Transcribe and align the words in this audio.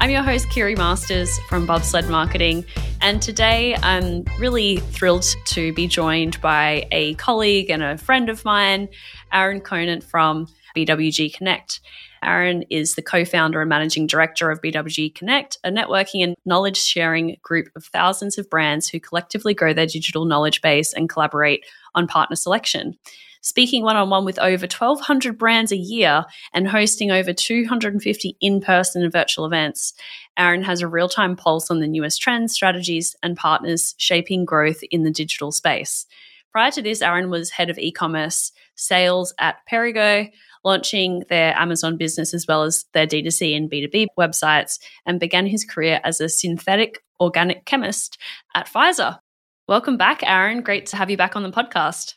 I'm 0.00 0.08
your 0.08 0.22
host, 0.22 0.48
Kiri 0.48 0.74
Masters 0.76 1.38
from 1.50 1.66
Bobsled 1.66 2.08
Marketing. 2.08 2.64
And 3.02 3.20
today 3.20 3.76
I'm 3.82 4.24
really 4.38 4.78
thrilled 4.78 5.26
to 5.48 5.74
be 5.74 5.86
joined 5.86 6.40
by 6.40 6.88
a 6.90 7.12
colleague 7.16 7.68
and 7.68 7.82
a 7.82 7.98
friend 7.98 8.30
of 8.30 8.42
mine, 8.42 8.88
Aaron 9.30 9.60
Conant 9.60 10.02
from 10.02 10.46
BWG 10.74 11.34
Connect. 11.34 11.80
Aaron 12.24 12.62
is 12.70 12.94
the 12.94 13.02
co 13.02 13.26
founder 13.26 13.60
and 13.60 13.68
managing 13.68 14.06
director 14.06 14.50
of 14.50 14.62
BWG 14.62 15.14
Connect, 15.14 15.58
a 15.64 15.70
networking 15.70 16.24
and 16.24 16.34
knowledge 16.46 16.78
sharing 16.78 17.36
group 17.42 17.68
of 17.76 17.84
thousands 17.84 18.38
of 18.38 18.48
brands 18.48 18.88
who 18.88 19.00
collectively 19.00 19.52
grow 19.52 19.74
their 19.74 19.84
digital 19.84 20.24
knowledge 20.24 20.62
base 20.62 20.94
and 20.94 21.10
collaborate 21.10 21.66
on 21.94 22.06
partner 22.06 22.36
selection 22.36 22.96
speaking 23.40 23.82
one 23.82 23.96
on 23.96 24.10
one 24.10 24.24
with 24.24 24.38
over 24.38 24.66
1,200 24.66 25.38
brands 25.38 25.72
a 25.72 25.76
year 25.76 26.24
and 26.52 26.68
hosting 26.68 27.10
over 27.10 27.32
250 27.32 28.36
in 28.40 28.60
person 28.60 29.02
and 29.02 29.12
virtual 29.12 29.46
events. 29.46 29.92
Aaron 30.36 30.62
has 30.62 30.80
a 30.80 30.88
real 30.88 31.08
time 31.08 31.36
pulse 31.36 31.70
on 31.70 31.80
the 31.80 31.88
newest 31.88 32.20
trends, 32.20 32.52
strategies, 32.52 33.16
and 33.22 33.36
partners 33.36 33.94
shaping 33.98 34.44
growth 34.44 34.80
in 34.90 35.02
the 35.02 35.10
digital 35.10 35.52
space. 35.52 36.06
Prior 36.52 36.70
to 36.72 36.82
this, 36.82 37.02
Aaron 37.02 37.30
was 37.30 37.50
head 37.50 37.70
of 37.70 37.78
e 37.78 37.92
commerce 37.92 38.52
sales 38.74 39.32
at 39.38 39.58
Perrigo, 39.70 40.30
launching 40.64 41.24
their 41.28 41.56
Amazon 41.56 41.96
business 41.96 42.34
as 42.34 42.46
well 42.46 42.64
as 42.64 42.86
their 42.92 43.06
D2C 43.06 43.56
and 43.56 43.70
B2B 43.70 44.06
websites, 44.18 44.78
and 45.06 45.20
began 45.20 45.46
his 45.46 45.64
career 45.64 46.00
as 46.02 46.20
a 46.20 46.28
synthetic 46.28 47.02
organic 47.20 47.64
chemist 47.66 48.18
at 48.54 48.66
Pfizer. 48.66 49.18
Welcome 49.68 49.96
back, 49.96 50.22
Aaron. 50.24 50.62
Great 50.62 50.86
to 50.86 50.96
have 50.96 51.10
you 51.10 51.16
back 51.16 51.36
on 51.36 51.44
the 51.44 51.50
podcast. 51.50 52.14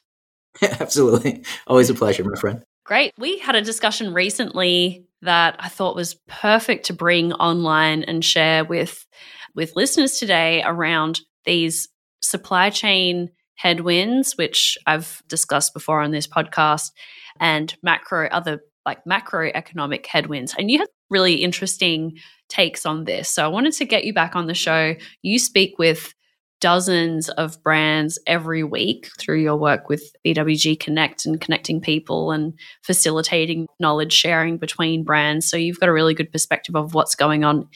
Absolutely. 0.62 1.44
Always 1.68 1.90
a 1.90 1.94
pleasure, 1.94 2.24
my 2.24 2.40
friend. 2.40 2.64
Great. 2.86 3.14
We 3.18 3.40
had 3.40 3.56
a 3.56 3.62
discussion 3.62 4.14
recently 4.14 5.06
that 5.22 5.56
I 5.60 5.70
thought 5.70 5.96
was 5.96 6.16
perfect 6.28 6.86
to 6.88 6.94
bring 6.94 7.34
online 7.34 8.04
and 8.04 8.24
share 8.24 8.66
with 8.66 9.06
with 9.56 9.76
listeners 9.76 10.18
today 10.20 10.64
around 10.66 11.22
these 11.46 11.88
supply 12.22 12.70
chain 12.70 13.30
headwinds 13.56 14.36
which 14.36 14.78
I've 14.88 15.22
discussed 15.28 15.74
before 15.74 16.02
on 16.02 16.12
this 16.12 16.28
podcast 16.28 16.92
and 17.40 17.74
macro 17.84 18.28
other 18.28 18.62
like 18.86 19.06
macroeconomic 19.06 20.06
headwinds. 20.06 20.54
And 20.58 20.70
you 20.70 20.80
had 20.80 20.90
really 21.10 21.36
interesting 21.36 22.18
takes 22.50 22.86
on 22.86 23.06
this. 23.06 23.30
So 23.30 23.46
I 23.46 23.48
wanted 23.48 23.74
to 23.74 23.86
get 23.86 24.04
you 24.04 24.14
back 24.14 24.36
on 24.36 24.48
the 24.48 24.54
show. 24.54 24.96
You 25.22 25.40
speak 25.40 25.78
with 25.80 26.14
dozens 26.64 27.28
of 27.28 27.62
brands 27.62 28.18
every 28.26 28.64
week 28.64 29.10
through 29.20 29.42
your 29.42 29.58
work 29.58 29.90
with 29.90 30.16
BWG 30.26 30.80
Connect 30.80 31.26
and 31.26 31.42
connecting 31.42 31.82
people 31.82 32.32
and 32.32 32.54
facilitating 32.84 33.68
knowledge 33.82 34.14
sharing 34.14 34.58
between 34.58 35.04
brands. 35.04 35.46
So 35.46 35.58
you've 35.58 35.82
got 35.82 35.90
a 35.90 35.94
really 35.94 36.14
good 36.14 36.32
perspective 36.32 36.74
of 36.78 36.94
what's 36.94 37.16
going 37.16 37.44
on 37.44 37.68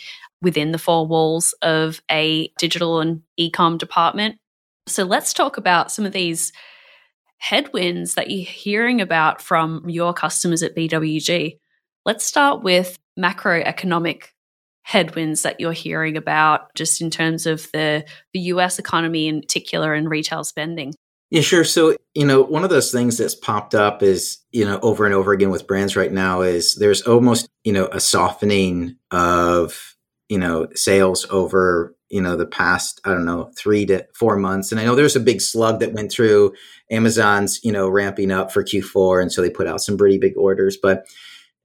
within 0.42 0.72
the 0.72 0.78
four 0.78 1.06
walls 1.06 1.54
of 1.62 2.00
a 2.10 2.50
digital 2.60 3.02
and 3.02 3.24
e-com 3.36 3.78
department. 3.78 4.38
So 4.88 5.04
let's 5.04 5.34
talk 5.34 5.58
about 5.58 5.92
some 5.92 6.06
of 6.06 6.14
these 6.14 6.54
headwinds 7.40 8.14
that 8.14 8.32
you're 8.32 8.46
hearing 8.46 9.02
about 9.02 9.42
from 9.42 9.84
your 9.90 10.14
customers 10.14 10.64
at 10.64 10.78
BWG. 10.78 11.60
Let's 12.06 12.24
start 12.24 12.64
with 12.64 12.96
macroeconomic 13.20 14.28
headwinds 14.88 15.42
that 15.42 15.60
you're 15.60 15.74
hearing 15.74 16.16
about 16.16 16.74
just 16.74 17.02
in 17.02 17.10
terms 17.10 17.46
of 17.46 17.70
the, 17.74 18.06
the 18.34 18.40
US 18.40 18.80
economy 18.80 19.28
in 19.28 19.42
particular 19.42 19.94
and 19.94 20.10
retail 20.10 20.46
spending? 20.46 20.94
Yeah, 21.30 21.42
sure. 21.42 21.66
So, 21.66 21.98
you 22.14 22.26
know, 22.26 22.42
one 22.42 22.64
of 22.64 22.70
those 22.70 22.90
things 22.90 23.18
that's 23.18 23.36
popped 23.36 23.76
up 23.76 24.02
is, 24.02 24.38
you 24.54 24.64
know, 24.64 24.80
over 24.82 25.06
and 25.06 25.14
over 25.14 25.34
again 25.34 25.50
with 25.50 25.68
brands 25.68 25.98
right 25.98 26.12
now 26.12 26.40
is 26.40 26.76
there's 26.76 27.02
almost, 27.02 27.50
you 27.66 27.74
know, 27.74 27.88
a 27.88 28.00
softening 28.00 28.96
of, 29.12 29.98
you 30.30 30.38
know, 30.38 30.70
sales 30.74 31.26
over, 31.30 31.94
you 32.08 32.22
know, 32.22 32.38
the 32.38 32.46
past, 32.46 33.02
I 33.04 33.10
don't 33.10 33.26
know, 33.26 33.52
three 33.58 33.86
to 33.88 34.08
four 34.16 34.38
months. 34.38 34.72
And 34.72 34.80
I 34.80 34.86
know 34.86 34.96
there's 34.96 35.18
a 35.18 35.20
big 35.20 35.42
slug 35.42 35.82
that 35.82 35.92
went 35.92 36.14
through 36.14 36.54
Amazon's, 36.90 37.60
you 37.62 37.74
know, 37.74 37.90
ramping 37.90 38.32
up 38.32 38.54
for 38.54 38.64
Q4. 38.64 39.22
And 39.22 39.34
so 39.34 39.42
they 39.42 39.50
put 39.50 39.68
out 39.68 39.82
some 39.82 39.98
pretty 39.98 40.18
big 40.18 40.38
orders. 40.38 40.78
But, 40.82 41.08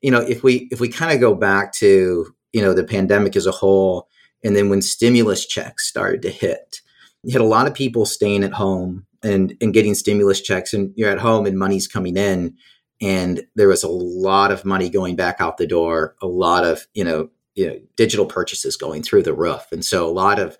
you 0.00 0.10
know, 0.10 0.18
if 0.18 0.42
we, 0.42 0.66
if 0.72 0.80
we 0.80 0.88
kind 0.88 1.12
of 1.12 1.20
go 1.20 1.36
back 1.36 1.72
to, 1.74 2.34
you 2.52 2.62
know, 2.62 2.74
the 2.74 2.84
pandemic 2.84 3.36
as 3.36 3.46
a 3.46 3.52
whole. 3.52 4.08
And 4.44 4.56
then 4.56 4.68
when 4.68 4.82
stimulus 4.82 5.46
checks 5.46 5.88
started 5.88 6.22
to 6.22 6.30
hit, 6.30 6.80
you 7.22 7.32
had 7.32 7.40
a 7.40 7.44
lot 7.44 7.66
of 7.66 7.74
people 7.74 8.06
staying 8.06 8.44
at 8.44 8.52
home 8.52 9.06
and, 9.22 9.56
and 9.60 9.72
getting 9.72 9.94
stimulus 9.94 10.40
checks 10.40 10.74
and 10.74 10.92
you're 10.96 11.10
at 11.10 11.20
home 11.20 11.46
and 11.46 11.58
money's 11.58 11.86
coming 11.86 12.16
in. 12.16 12.56
And 13.00 13.42
there 13.54 13.68
was 13.68 13.82
a 13.82 13.88
lot 13.88 14.52
of 14.52 14.64
money 14.64 14.88
going 14.88 15.16
back 15.16 15.36
out 15.40 15.56
the 15.56 15.66
door, 15.66 16.16
a 16.22 16.26
lot 16.26 16.64
of, 16.64 16.86
you 16.94 17.04
know, 17.04 17.30
you 17.54 17.66
know, 17.66 17.78
digital 17.96 18.26
purchases 18.26 18.76
going 18.76 19.02
through 19.02 19.22
the 19.22 19.34
roof. 19.34 19.66
And 19.72 19.84
so 19.84 20.08
a 20.08 20.10
lot 20.10 20.38
of 20.38 20.56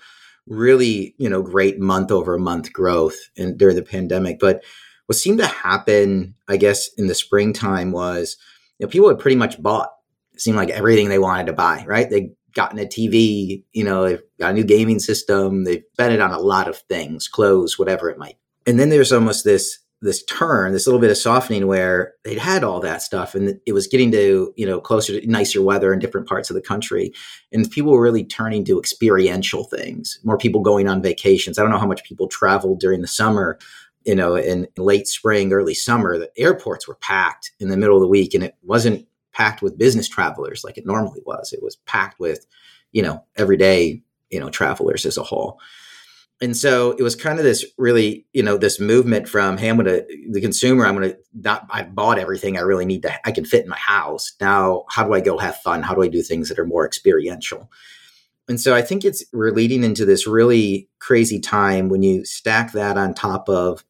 really, 0.47 1.15
you 1.19 1.29
know, 1.29 1.43
great 1.43 1.79
month 1.79 2.11
over 2.11 2.39
month 2.39 2.73
growth 2.73 3.17
in, 3.37 3.57
during 3.57 3.77
the 3.77 3.83
pandemic. 3.83 4.39
But 4.39 4.63
what 5.07 5.17
seemed 5.17 5.39
to 5.39 5.47
happen, 5.47 6.35
I 6.49 6.57
guess, 6.57 6.89
in 6.97 7.07
the 7.07 7.15
springtime 7.15 7.93
was, 7.93 8.37
you 8.79 8.87
know, 8.87 8.91
people 8.91 9.09
had 9.09 9.19
pretty 9.19 9.37
much 9.37 9.63
bought 9.63 9.91
seemed 10.43 10.57
like 10.57 10.71
everything 10.71 11.09
they 11.09 11.19
wanted 11.19 11.47
to 11.47 11.53
buy, 11.53 11.85
right? 11.87 12.09
They 12.11 12.31
gotten 12.55 12.79
a 12.79 12.85
TV, 12.85 13.65
you 13.73 13.85
know, 13.85 14.05
they've 14.05 14.23
got 14.39 14.51
a 14.51 14.55
new 14.55 14.65
gaming 14.65 14.99
system, 14.99 15.65
they've 15.65 15.85
spent 15.95 16.13
it 16.13 16.21
on 16.21 16.33
a 16.33 16.39
lot 16.39 16.69
of 16.69 16.79
things, 16.89 17.29
clothes, 17.29 17.79
whatever 17.79 18.11
it 18.11 18.19
might. 18.19 18.37
And 18.67 18.79
then 18.79 18.91
there's 18.91 19.13
almost 19.13 19.45
this 19.45 19.79
this 20.03 20.25
turn, 20.25 20.73
this 20.73 20.87
little 20.87 21.01
bit 21.01 21.13
of 21.13 21.17
softening 21.17 21.69
where 21.69 22.15
they'd 22.25 22.39
had 22.39 22.65
all 22.65 22.81
that 22.81 23.03
stuff 23.03 23.37
and 23.37 23.61
it 23.65 23.73
was 23.73 23.87
getting 23.87 24.11
to, 24.11 24.53
you 24.57 24.67
know, 24.67 24.81
closer 24.81 25.19
to 25.19 25.27
nicer 25.31 25.63
weather 25.63 25.93
in 25.93 26.01
different 26.01 26.27
parts 26.27 26.51
of 26.51 26.55
the 26.55 26.61
country. 26.61 27.13
And 27.53 27.71
people 27.71 27.93
were 27.93 28.03
really 28.03 28.25
turning 28.25 28.65
to 28.65 28.81
experiential 28.81 29.65
things, 29.65 30.19
more 30.25 30.37
people 30.37 30.61
going 30.61 30.89
on 30.89 31.03
vacations. 31.03 31.57
I 31.57 31.63
don't 31.63 31.71
know 31.71 31.79
how 31.79 31.87
much 31.87 32.03
people 32.03 32.27
traveled 32.27 32.81
during 32.81 33.01
the 33.01 33.07
summer, 33.07 33.59
you 34.05 34.17
know, 34.17 34.35
in 34.35 34.67
late 34.77 35.07
spring, 35.07 35.53
early 35.53 35.75
summer. 35.75 36.19
The 36.19 36.33
airports 36.37 36.89
were 36.89 36.97
packed 36.97 37.53
in 37.61 37.69
the 37.69 37.77
middle 37.77 37.97
of 37.97 38.03
the 38.03 38.09
week 38.09 38.35
and 38.35 38.43
it 38.43 38.57
wasn't 38.63 39.07
packed 39.33 39.63
with 39.63 39.79
business 39.79 40.09
travelers 40.09 40.65
like 40.65 40.79
it 40.79 40.87
normally 40.87 41.21
was. 41.25 41.53
It 41.53 41.63
was 41.63 41.77
packed 41.77 42.21
with, 42.21 42.47
you 42.93 43.03
know, 43.03 43.25
everyday, 43.37 44.03
you 44.31 44.41
know, 44.41 44.51
travelers 44.51 45.07
as 45.07 45.17
a 45.17 45.23
whole. 45.23 45.59
And 46.41 46.57
so 46.57 46.91
it 46.99 47.03
was 47.03 47.15
kind 47.15 47.39
of 47.39 47.45
this 47.45 47.65
really, 47.79 48.27
you 48.33 48.43
know, 48.43 48.57
this 48.57 48.81
movement 48.81 49.29
from, 49.29 49.57
hey, 49.57 49.69
I'm 49.69 49.77
going 49.77 49.87
to, 49.87 50.05
the 50.31 50.41
consumer, 50.41 50.85
I'm 50.85 50.97
going 50.97 51.11
to 51.11 51.19
not, 51.35 51.67
I 51.71 51.85
bought 51.85 52.19
everything 52.19 52.57
I 52.57 52.63
really 52.63 52.85
need 52.85 53.03
to, 53.03 53.27
I 53.27 53.31
can 53.31 53.45
fit 53.45 53.63
in 53.63 53.71
my 53.71 53.79
house. 53.79 54.33
Now, 54.41 54.85
how 54.89 55.05
do 55.05 55.15
I 55.15 55.21
go 55.21 55.39
have 55.39 55.57
fun? 55.59 55.83
How 55.83 55.95
do 55.95 56.03
I 56.03 56.09
do 56.09 56.21
things 56.21 56.49
that 56.49 56.59
are 56.59 56.67
more 56.67 56.85
experiential? 56.85 57.71
And 58.49 58.61
so 58.61 58.75
I 58.75 58.83
think 58.83 59.05
it's, 59.05 59.25
we're 59.33 59.53
leading 59.53 59.85
into 59.85 60.05
this 60.05 60.27
really 60.27 60.89
crazy 60.99 61.39
time 61.39 61.89
when 61.89 62.03
you 62.03 62.25
stack 62.25 62.73
that 62.73 62.99
on 62.99 63.15
top 63.15 63.49
of 63.49 63.85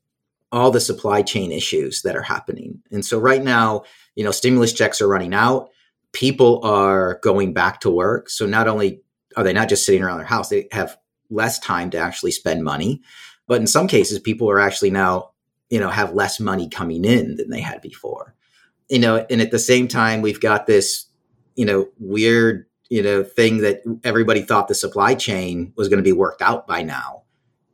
all 0.53 0.71
the 0.71 0.81
supply 0.81 1.23
chain 1.23 1.51
issues 1.51 2.03
that 2.03 2.15
are 2.15 2.23
happening. 2.23 2.83
And 2.91 3.03
so 3.03 3.19
right 3.19 3.43
now, 3.43 3.85
you 4.15 4.25
know, 4.25 4.31
stimulus 4.31 4.73
checks 4.73 5.01
are 5.01 5.09
running 5.09 5.35
out. 5.35 5.71
People 6.13 6.61
are 6.65 7.19
going 7.23 7.53
back 7.53 7.81
to 7.81 7.91
work. 7.91 8.29
So 8.29 8.47
not 8.47 8.69
only 8.69 9.03
are 9.37 9.45
they 9.45 9.53
not 9.53 9.69
just 9.69 9.87
sitting 9.87 10.03
around 10.03 10.19
their 10.19 10.27
house, 10.27 10.49
they 10.49 10.69
have 10.73 10.97
less 11.31 11.59
time 11.59 11.91
to 11.91 11.99
actually 11.99 12.33
spend 12.33 12.65
money. 12.65 13.01
But 13.47 13.61
in 13.61 13.67
some 13.67 13.89
cases, 13.89 14.19
people 14.19 14.51
are 14.51 14.61
actually 14.61 14.91
now, 14.91 15.31
you 15.71 15.81
know, 15.81 15.89
have 15.89 16.15
less 16.15 16.39
money 16.39 16.69
coming 16.69 17.05
in 17.05 17.37
than 17.37 17.51
they 17.51 17.61
had 17.61 17.81
before. 17.81 18.35
You 18.89 18.99
know, 18.99 19.27
and 19.31 19.41
at 19.41 19.51
the 19.51 19.59
same 19.59 19.89
time, 19.89 20.21
we've 20.21 20.41
got 20.41 20.67
this, 20.67 21.07
you 21.55 21.65
know, 21.65 21.89
weird, 21.99 22.67
you 22.91 23.03
know, 23.03 23.25
thing 23.25 23.59
that 23.59 23.83
everybody 24.05 24.43
thought 24.43 24.69
the 24.69 24.75
supply 24.75 25.15
chain 25.15 25.73
was 25.77 25.89
going 25.89 25.99
to 25.99 26.05
be 26.05 26.13
worked 26.13 26.43
out 26.43 26.67
by 26.67 26.83
now. 26.83 27.23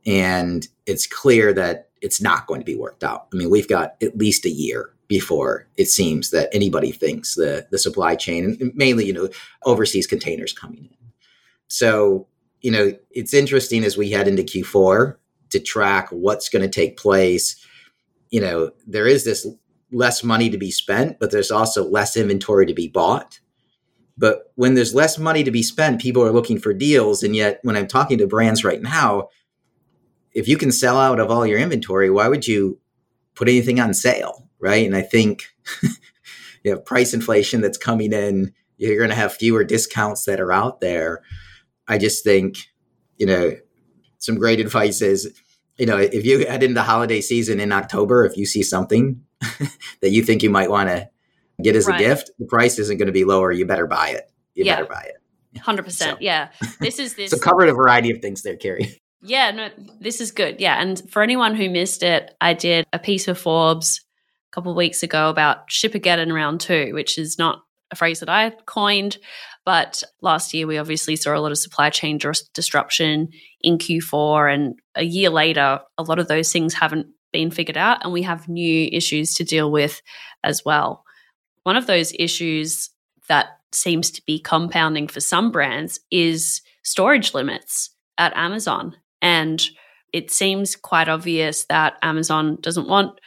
And 0.07 0.67
it's 0.87 1.07
clear 1.07 1.53
that 1.55 1.91
it's 2.01 2.21
not 2.21 2.47
going 2.47 2.61
to 2.61 2.65
be 2.65 2.77
worked 2.77 3.03
out. 3.03 3.27
I 3.33 3.37
mean, 3.37 3.51
we've 3.51 3.69
got 3.69 3.97
at 4.01 4.17
least 4.17 4.47
a 4.47 4.51
year 4.51 4.95
before 5.09 5.67
it 5.77 5.89
seems 5.89 6.31
that 6.31 6.49
anybody 6.53 6.93
thinks 6.93 7.35
the 7.35 7.67
the 7.71 7.79
supply 7.79 8.15
chain 8.15 8.57
and 8.61 8.73
mainly 8.75 9.07
you 9.07 9.13
know 9.13 9.29
overseas 9.65 10.07
containers 10.07 10.53
coming 10.53 10.85
in. 10.85 11.13
So 11.69 12.27
you 12.61 12.71
know 12.71 12.93
it's 13.11 13.35
interesting 13.35 13.85
as 13.85 13.97
we 13.97 14.11
head 14.11 14.29
into 14.29 14.43
q4 14.43 15.17
to 15.51 15.61
track 15.61 16.09
what's 16.11 16.49
going 16.49 16.63
to 16.63 16.69
take 16.69 16.97
place. 16.97 17.57
You 18.31 18.41
know 18.41 18.71
there 18.87 19.07
is 19.07 19.25
this 19.25 19.47
less 19.91 20.23
money 20.23 20.51
to 20.51 20.59
be 20.59 20.71
spent 20.71 21.19
but 21.19 21.31
there's 21.31 21.51
also 21.51 21.83
less 21.89 22.17
inventory 22.17 22.67
to 22.67 22.75
be 22.75 22.89
bought. 22.89 23.41
But 24.19 24.53
when 24.57 24.75
there's 24.75 24.95
less 24.95 25.19
money 25.19 25.45
to 25.45 25.51
be 25.51 25.63
spent 25.63 26.01
people 26.01 26.23
are 26.23 26.33
looking 26.33 26.59
for 26.59 26.75
deals 26.75 27.23
and 27.23 27.35
yet 27.35 27.61
when 27.63 27.77
i'm 27.77 27.87
talking 27.87 28.19
to 28.19 28.27
brands 28.27 28.65
right 28.65 28.83
now 28.83 29.29
if 30.39 30.47
you 30.49 30.57
can 30.57 30.71
sell 30.71 30.99
out 30.99 31.21
of 31.21 31.31
all 31.31 31.47
your 31.47 31.59
inventory, 31.59 32.11
why 32.11 32.29
would 32.29 32.47
you 32.47 32.79
put 33.35 33.49
anything 33.49 33.81
on 33.81 33.95
sale? 33.95 34.48
Right. 34.61 34.87
And 34.87 34.97
I 34.97 35.03
think 35.03 35.45
you 36.63 36.73
have 36.73 36.85
price 36.85 37.15
inflation 37.15 37.61
that's 37.61 37.79
coming 37.79 38.13
in. 38.13 38.53
You're 38.77 38.99
going 38.99 39.11
to 39.11 39.17
have 39.17 39.35
fewer 39.35 39.65
discounts 39.65 40.25
that 40.25 40.41
are 40.41 40.53
out 40.53 40.81
there. 40.81 41.23
I 41.87 41.99
just 41.99 42.25
think, 42.25 42.59
you 43.17 43.27
know, 43.27 43.53
some 44.19 44.37
great 44.37 44.61
advice 44.61 45.01
is, 45.01 45.33
you 45.79 45.87
know, 45.87 45.97
if 45.97 46.25
you 46.25 46.47
head 46.47 46.63
into 46.63 46.83
holiday 46.83 47.21
season 47.21 47.61
in 47.61 47.73
October, 47.73 48.25
if 48.25 48.37
you 48.37 48.47
see 48.47 48.63
something 48.63 49.23
that 49.41 50.11
you 50.11 50.23
think 50.23 50.43
you 50.43 50.51
might 50.51 50.71
want 50.71 50.89
to 50.89 51.09
get 51.63 51.77
as 51.77 51.87
right. 51.87 52.01
a 52.01 52.05
gift, 52.05 52.31
the 52.39 52.47
price 52.47 52.79
isn't 52.79 52.99
going 52.99 53.07
to 53.07 53.13
be 53.13 53.25
lower. 53.25 53.53
You 53.53 53.67
better 53.67 53.87
buy 53.87 54.11
it. 54.11 54.31
You 54.55 54.65
yeah. 54.65 54.77
better 54.77 54.89
buy 54.89 55.07
it. 55.07 55.61
Hundred 55.61 55.85
percent. 55.85 56.21
Yeah. 56.21 56.51
This 56.81 56.99
is 56.99 57.15
this. 57.17 57.31
so 57.31 57.39
covered 57.39 57.69
a 57.69 57.75
variety 57.75 58.11
of 58.11 58.21
things 58.21 58.43
there, 58.43 58.57
Kiri. 58.57 59.01
Yeah. 59.23 59.51
No, 59.51 59.71
this 60.01 60.21
is 60.21 60.31
good. 60.31 60.61
Yeah. 60.61 60.81
And 60.81 61.03
for 61.11 61.23
anyone 61.23 61.55
who 61.55 61.71
missed 61.71 62.03
it, 62.03 62.35
I 62.41 62.55
did 62.55 62.87
a 62.93 62.99
piece 62.99 63.29
of 63.29 63.39
Forbes 63.39 64.05
a 64.51 64.55
couple 64.55 64.73
of 64.73 64.77
weeks 64.77 65.03
ago 65.03 65.29
about 65.29 65.69
Shipageddon 65.69 66.33
round 66.33 66.61
two, 66.61 66.93
which 66.95 67.19
is 67.19 67.39
not 67.39 67.63
a 67.91 67.97
phrase 67.97 68.21
that 68.21 68.29
I 68.29 68.51
coined, 68.67 69.19
but 69.65 70.03
last 70.21 70.53
year 70.53 70.67
we 70.67 70.79
obviously 70.79 71.17
saw 71.17 71.37
a 71.37 71.41
lot 71.41 71.53
of 71.53 71.59
supply 71.59 71.91
chain 71.91 72.19
disruption 72.55 73.29
in 73.61 73.79
Q4, 73.79 74.53
and 74.53 74.79
a 74.95 75.05
year 75.05 75.31
later, 75.31 75.81
a 75.97 76.03
lot 76.03 76.19
of 76.19 76.29
those 76.29 76.53
things 76.53 76.75
haven't 76.75 77.07
been 77.33 77.51
figured 77.51 77.77
out, 77.77 78.03
and 78.03 78.13
we 78.13 78.23
have 78.23 78.49
new 78.49 78.89
issues 78.93 79.35
to 79.35 79.45
deal 79.45 79.71
with 79.71 80.01
as 80.45 80.65
well. 80.65 81.05
One 81.63 81.77
of 81.77 81.87
those 81.87 82.15
issues 82.19 82.91
that 83.29 83.59
seems 83.73 84.11
to 84.13 84.23
be 84.27 84.39
compounding 84.39 85.09
for 85.09 85.21
some 85.21 85.51
brands 85.51 86.01
is 86.11 86.63
storage 86.83 87.35
limits 87.35 87.91
at 88.17 88.37
Amazon. 88.37 88.97
And 89.21 89.63
it 90.13 90.31
seems 90.31 90.77
quite 90.77 91.09
obvious 91.09 91.67
that 91.67 91.99
Amazon 92.03 92.59
doesn't 92.61 92.89
want 92.89 93.21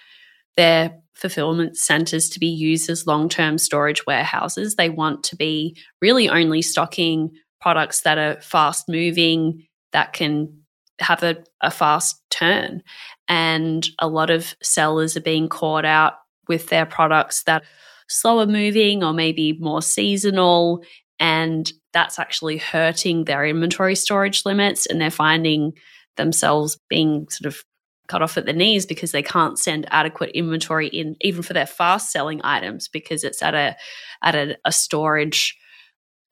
their 0.58 1.01
fulfillment 1.22 1.78
centers 1.78 2.30
to 2.30 2.40
be 2.40 2.48
used 2.48 2.90
as 2.90 3.08
long 3.08 3.30
term 3.30 3.58
storage 3.58 4.06
warehouses. 4.06 4.76
They 4.76 4.90
want 4.90 5.24
to 5.26 5.36
be 5.36 5.78
really 6.02 6.28
only 6.28 6.62
stocking 6.62 7.32
products 7.62 8.02
that 8.02 8.18
are 8.18 8.42
fast 8.42 8.90
moving, 8.90 9.68
that 9.94 10.14
can 10.14 10.62
have 11.00 11.24
a, 11.24 11.38
a 11.62 11.72
fast 11.72 12.22
turn. 12.30 12.82
And 13.28 13.88
a 14.00 14.08
lot 14.08 14.30
of 14.30 14.56
sellers 14.62 15.16
are 15.16 15.22
being 15.22 15.48
caught 15.48 15.86
out 15.86 16.14
with 16.48 16.68
their 16.70 16.86
products 16.86 17.44
that 17.44 17.64
slower 18.10 18.46
moving 18.46 19.04
or 19.04 19.14
maybe 19.14 19.54
more 19.54 19.82
seasonal. 19.82 20.84
And 21.20 21.72
that's 21.94 22.20
actually 22.20 22.58
hurting 22.58 23.26
their 23.26 23.46
inventory 23.46 23.96
storage 23.96 24.44
limits. 24.46 24.86
And 24.86 25.00
they're 25.00 25.12
finding 25.12 25.74
themselves 26.18 26.78
being 26.90 27.28
sort 27.30 27.54
of 27.54 27.64
cut 28.12 28.22
off 28.22 28.38
at 28.38 28.46
the 28.46 28.54
knees 28.54 28.86
because 28.86 29.12
they 29.12 29.24
can't 29.24 29.58
send 29.58 29.88
adequate 29.90 30.32
inventory 30.32 30.88
in 30.88 31.16
even 31.22 31.42
for 31.42 31.54
their 31.54 31.66
fast 31.66 32.12
selling 32.12 32.42
items 32.44 32.90
because 32.90 33.24
it's 33.24 33.42
at 33.42 33.56
a 33.56 33.78
at 34.22 34.36
a, 34.36 34.58
a 34.66 34.72
storage 34.72 35.58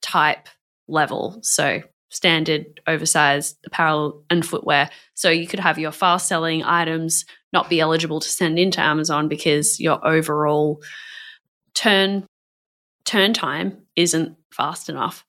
type 0.01 0.49
level. 0.87 1.39
So 1.41 1.81
standard 2.09 2.81
oversized 2.87 3.57
apparel 3.65 4.25
and 4.29 4.45
footwear. 4.45 4.89
So 5.13 5.29
you 5.29 5.47
could 5.47 5.59
have 5.59 5.79
your 5.79 5.91
fast 5.91 6.27
selling 6.27 6.63
items 6.63 7.23
not 7.53 7.69
be 7.69 7.79
eligible 7.79 8.19
to 8.19 8.27
send 8.27 8.59
into 8.59 8.81
amazon 8.81 9.27
because 9.27 9.79
your 9.79 10.05
overall 10.05 10.81
turn 11.75 12.25
turn 13.05 13.33
time 13.33 13.77
isn't 13.95 14.35
fast 14.51 14.89
enough. 14.89 15.23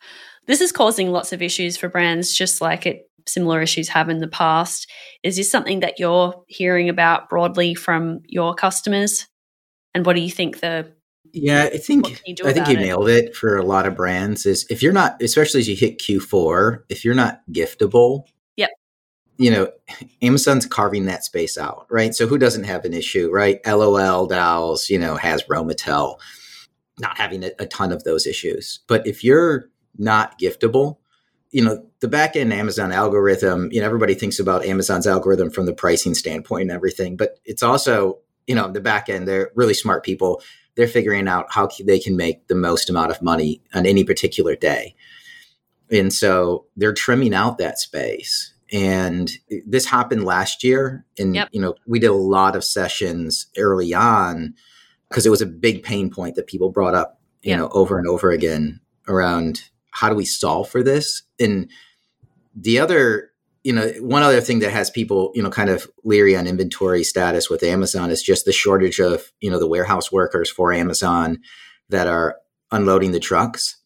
This 0.47 0.61
is 0.61 0.73
causing 0.73 1.13
lots 1.13 1.33
of 1.33 1.43
issues 1.43 1.77
for 1.77 1.89
brands 1.89 2.35
just 2.35 2.61
like 2.61 2.87
it 2.87 3.10
similar 3.27 3.61
issues 3.63 3.89
have 3.89 4.09
in 4.09 4.19
the 4.19 4.29
past. 4.29 4.91
Is 5.23 5.37
this 5.37 5.51
something 5.51 5.81
that 5.81 5.99
you're 5.99 6.43
hearing 6.49 6.89
about 6.89 7.29
broadly 7.29 7.75
from 7.75 8.21
your 8.27 8.55
customers? 8.55 9.27
And 9.95 10.07
what 10.07 10.17
do 10.17 10.23
you 10.23 10.31
think 10.31 10.61
the 10.61 10.93
yeah, 11.33 11.69
I 11.73 11.77
think 11.77 12.07
I 12.45 12.53
think 12.53 12.69
you 12.69 12.77
it? 12.77 12.81
nailed 12.81 13.09
it 13.09 13.37
for 13.37 13.57
a 13.57 13.65
lot 13.65 13.87
of 13.87 13.95
brands. 13.95 14.47
Is 14.47 14.67
if 14.69 14.83
you're 14.83 14.93
not, 14.93 15.23
especially 15.23 15.61
as 15.61 15.69
you 15.69 15.77
hit 15.77 15.99
Q4, 15.99 16.83
if 16.89 17.05
you're 17.05 17.15
not 17.15 17.43
giftable, 17.53 18.25
yep, 18.57 18.71
you 19.39 19.51
know, 19.51 19.71
Amazon's 20.23 20.67
carving 20.67 21.07
that 21.07 21.25
space 21.25 21.57
out, 21.57 21.87
right? 21.91 22.15
So 22.15 22.27
who 22.27 22.39
doesn't 22.39 22.65
have 22.65 22.85
an 22.85 22.95
issue, 22.95 23.31
right? 23.31 23.61
LOL, 23.67 24.27
dolls, 24.27 24.91
you 24.91 24.99
know, 24.99 25.17
Hasbro 25.17 25.71
Mattel, 25.71 26.19
not 26.99 27.17
having 27.17 27.45
a, 27.45 27.51
a 27.59 27.67
ton 27.67 27.93
of 27.93 28.05
those 28.05 28.27
issues. 28.27 28.81
But 28.87 29.07
if 29.07 29.23
you're 29.23 29.71
not 29.99 30.39
giftable, 30.39 30.99
you 31.51 31.63
know 31.63 31.85
the 32.01 32.09
back 32.09 32.37
end 32.37 32.53
amazon 32.53 32.93
algorithm 32.93 33.69
you 33.73 33.81
know 33.81 33.87
everybody 33.87 34.15
thinks 34.15 34.39
about 34.39 34.65
amazon's 34.65 35.07
algorithm 35.07 35.51
from 35.51 35.67
the 35.67 35.73
pricing 35.73 36.15
standpoint 36.15 36.63
and 36.63 36.71
everything 36.71 37.17
but 37.17 37.39
it's 37.45 37.63
also 37.63 38.19
you 38.47 38.55
know 38.55 38.71
the 38.71 38.81
back 38.81 39.09
end 39.09 39.27
they're 39.27 39.51
really 39.55 39.75
smart 39.75 40.05
people 40.05 40.43
they're 40.77 40.87
figuring 40.87 41.29
out 41.29 41.47
how 41.51 41.69
they 41.85 41.99
can 41.99 42.17
make 42.17 42.47
the 42.49 42.55
most 42.55 42.89
amount 42.89 43.11
of 43.11 43.21
money 43.21 43.61
on 43.75 43.87
any 43.87 44.05
particular 44.05 44.57
day 44.57 44.95
and 45.91 46.13
so 46.13 46.67
they're 46.77 46.95
trimming 46.95 47.35
out 47.35 47.59
that 47.59 47.79
space 47.79 48.55
and 48.73 49.33
this 49.67 49.87
happened 49.87 50.25
last 50.25 50.63
year 50.63 51.05
and 51.19 51.35
yep. 51.35 51.49
you 51.53 51.61
know 51.61 51.75
we 51.87 51.99
did 51.99 52.11
a 52.11 52.15
lot 52.15 52.55
of 52.55 52.65
sessions 52.65 53.47
early 53.59 53.93
on 53.93 54.55
because 55.09 55.27
it 55.27 55.31
was 55.31 55.43
a 55.43 55.47
big 55.47 55.83
pain 55.83 56.11
point 56.11 56.37
that 56.37 56.47
people 56.47 56.71
brought 56.71 56.95
up 56.95 57.21
you 57.43 57.51
yep. 57.51 57.59
know 57.59 57.69
over 57.69 57.99
and 57.99 58.07
over 58.07 58.31
again 58.31 58.81
around 59.09 59.70
how 59.91 60.09
do 60.09 60.15
we 60.15 60.25
solve 60.25 60.69
for 60.69 60.83
this? 60.83 61.23
And 61.39 61.71
the 62.55 62.79
other, 62.79 63.31
you 63.65 63.73
know, 63.73 63.89
one 64.01 64.23
other 64.23 64.41
thing 64.41 64.61
that 64.61 64.73
has 64.73 64.91
people, 64.91 65.33
you 65.35 65.43
know, 65.43 65.51
kind 65.51 65.71
of 65.71 65.91
leery 66.05 66.37
on 66.37 66.47
inventory 66.47 67.05
status 67.05 67.51
with 67.51 67.63
Amazon 67.63 68.11
is 68.11 68.23
just 68.23 68.45
the 68.45 68.53
shortage 68.53 68.99
of, 68.99 69.33
you 69.41 69.51
know, 69.51 69.59
the 69.59 69.69
warehouse 69.69 70.11
workers 70.11 70.51
for 70.51 70.73
Amazon 70.73 71.39
that 71.89 72.07
are 72.07 72.37
unloading 72.71 73.13
the 73.13 73.21
trucks. 73.21 73.77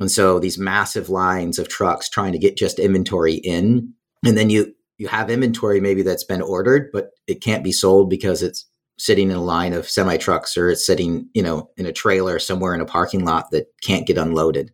And 0.00 0.10
so 0.10 0.38
these 0.38 0.58
massive 0.58 1.08
lines 1.08 1.58
of 1.58 1.68
trucks 1.68 2.08
trying 2.08 2.32
to 2.32 2.38
get 2.38 2.56
just 2.56 2.78
inventory 2.78 3.34
in. 3.34 3.94
And 4.24 4.36
then 4.36 4.50
you 4.50 4.74
you 4.98 5.06
have 5.06 5.30
inventory 5.30 5.80
maybe 5.80 6.02
that's 6.02 6.24
been 6.24 6.42
ordered, 6.42 6.90
but 6.92 7.10
it 7.28 7.40
can't 7.40 7.62
be 7.62 7.72
sold 7.72 8.10
because 8.10 8.42
it's 8.42 8.66
sitting 8.98 9.30
in 9.30 9.36
a 9.36 9.42
line 9.42 9.72
of 9.72 9.88
semi 9.88 10.16
trucks 10.16 10.56
or 10.56 10.70
it's 10.70 10.84
sitting, 10.84 11.28
you 11.34 11.42
know, 11.42 11.70
in 11.76 11.86
a 11.86 11.92
trailer 11.92 12.38
somewhere 12.38 12.74
in 12.74 12.80
a 12.80 12.86
parking 12.86 13.24
lot 13.24 13.50
that 13.52 13.66
can't 13.80 14.06
get 14.06 14.18
unloaded. 14.18 14.72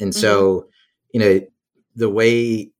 And 0.00 0.12
mm-hmm. 0.12 0.20
so, 0.20 0.68
you 1.12 1.20
know, 1.20 1.40
the 1.94 2.10
way 2.10 2.70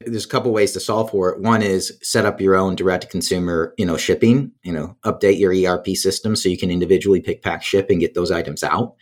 there's 0.00 0.24
a 0.24 0.28
couple 0.28 0.52
ways 0.52 0.72
to 0.72 0.80
solve 0.80 1.10
for 1.10 1.30
it. 1.30 1.40
One 1.40 1.62
is 1.62 1.98
set 2.02 2.26
up 2.26 2.40
your 2.40 2.56
own 2.56 2.76
direct 2.76 3.04
to 3.04 3.08
consumer, 3.08 3.74
you 3.78 3.86
know, 3.86 3.96
shipping, 3.96 4.52
you 4.62 4.72
know, 4.72 4.96
update 5.04 5.38
your 5.38 5.54
ERP 5.54 5.88
system 5.88 6.36
so 6.36 6.48
you 6.48 6.58
can 6.58 6.70
individually 6.70 7.20
pick, 7.20 7.42
pack, 7.42 7.62
ship 7.62 7.90
and 7.90 8.00
get 8.00 8.14
those 8.14 8.30
items 8.30 8.62
out. 8.62 8.94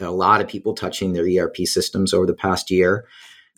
A 0.00 0.10
lot 0.10 0.40
of 0.40 0.48
people 0.48 0.74
touching 0.74 1.12
their 1.12 1.26
ERP 1.26 1.58
systems 1.64 2.14
over 2.14 2.26
the 2.26 2.34
past 2.34 2.70
year. 2.70 3.06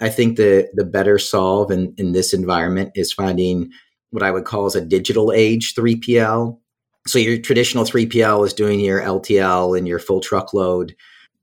I 0.01 0.09
think 0.09 0.37
the 0.37 0.69
the 0.75 0.85
better 0.85 1.19
solve 1.19 1.71
in, 1.71 1.95
in 1.97 2.13
this 2.13 2.35
environment 2.35 2.91
is 2.97 3.13
finding 3.13 3.71
what 4.11 4.25
I 4.25 4.33
would 4.33 4.45
call 4.45 4.67
as 4.67 4.75
a 4.75 4.85
digital 4.85 5.33
age 5.33 5.75
3PL. 5.75 6.59
So 7.07 7.19
your 7.19 7.39
traditional 7.39 7.85
3PL 7.85 8.45
is 8.45 8.53
doing 8.53 8.81
your 8.81 9.01
LTL 9.01 9.79
and 9.79 9.87
your 9.87 10.01
full 10.01 10.21
truckload 10.21 10.97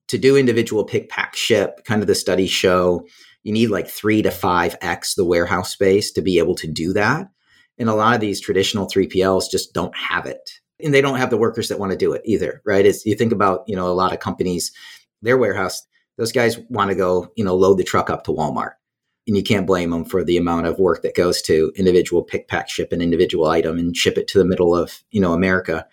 to 0.10 0.18
do 0.18 0.38
individual 0.38 0.84
pick, 0.84 1.10
pack, 1.10 1.36
ship, 1.36 1.86
kind 1.86 2.02
of 2.02 2.08
the 2.08 2.16
studies 2.16 2.52
show 2.52 3.06
you 3.44 3.54
need 3.54 3.68
like 3.68 3.88
three 3.88 4.22
to 4.22 4.32
five 4.32 4.76
X 4.82 5.16
the 5.16 5.26
warehouse 5.26 5.72
space 5.72 6.12
to 6.12 6.22
be 6.22 6.40
able 6.40 6.56
to 6.56 6.68
do 6.68 6.94
that. 6.94 7.28
And 7.78 7.90
a 7.90 7.96
lot 7.96 8.16
of 8.16 8.22
these 8.22 8.42
traditional 8.42 8.88
3PLs 8.88 9.50
just 9.50 9.74
don't 9.74 9.96
have 9.96 10.26
it. 10.26 10.52
And 10.84 10.94
they 10.94 11.02
don't 11.02 11.18
have 11.18 11.30
the 11.30 11.38
workers 11.38 11.70
that 11.70 11.80
want 11.80 11.92
to 11.92 11.98
do 11.98 12.14
it 12.14 12.22
either, 12.26 12.62
right? 12.66 12.86
You 13.06 13.16
think 13.16 13.32
about, 13.32 13.64
you 13.68 13.76
know, 13.76 13.88
a 13.88 13.94
lot 13.94 14.14
of 14.14 14.20
companies, 14.20 14.72
their 15.22 15.38
warehouse, 15.38 15.82
those 16.18 16.32
guys 16.32 16.60
want 16.70 16.90
to 16.90 16.96
go, 16.96 17.32
you 17.36 17.44
know, 17.44 17.56
load 17.56 17.78
the 17.78 17.84
truck 17.84 18.10
up 18.10 18.24
to 18.26 18.32
Walmart. 18.32 18.74
And 19.28 19.38
you 19.38 19.44
can't 19.44 19.68
blame 19.68 19.92
them 19.92 20.06
for 20.06 20.24
the 20.24 20.38
amount 20.38 20.66
of 20.66 20.80
work 20.80 21.02
that 21.04 21.16
goes 21.16 21.42
to 21.44 21.72
individual 21.76 22.24
pick, 22.24 22.48
pack, 22.48 22.70
ship 22.70 22.92
an 22.92 23.02
individual 23.02 23.46
item 23.46 23.78
and 23.78 23.96
ship 23.96 24.18
it 24.18 24.28
to 24.30 24.38
the 24.38 24.46
middle 24.46 24.76
of, 24.76 25.04
you 25.12 25.22
know, 25.22 25.34
America. 25.34 25.86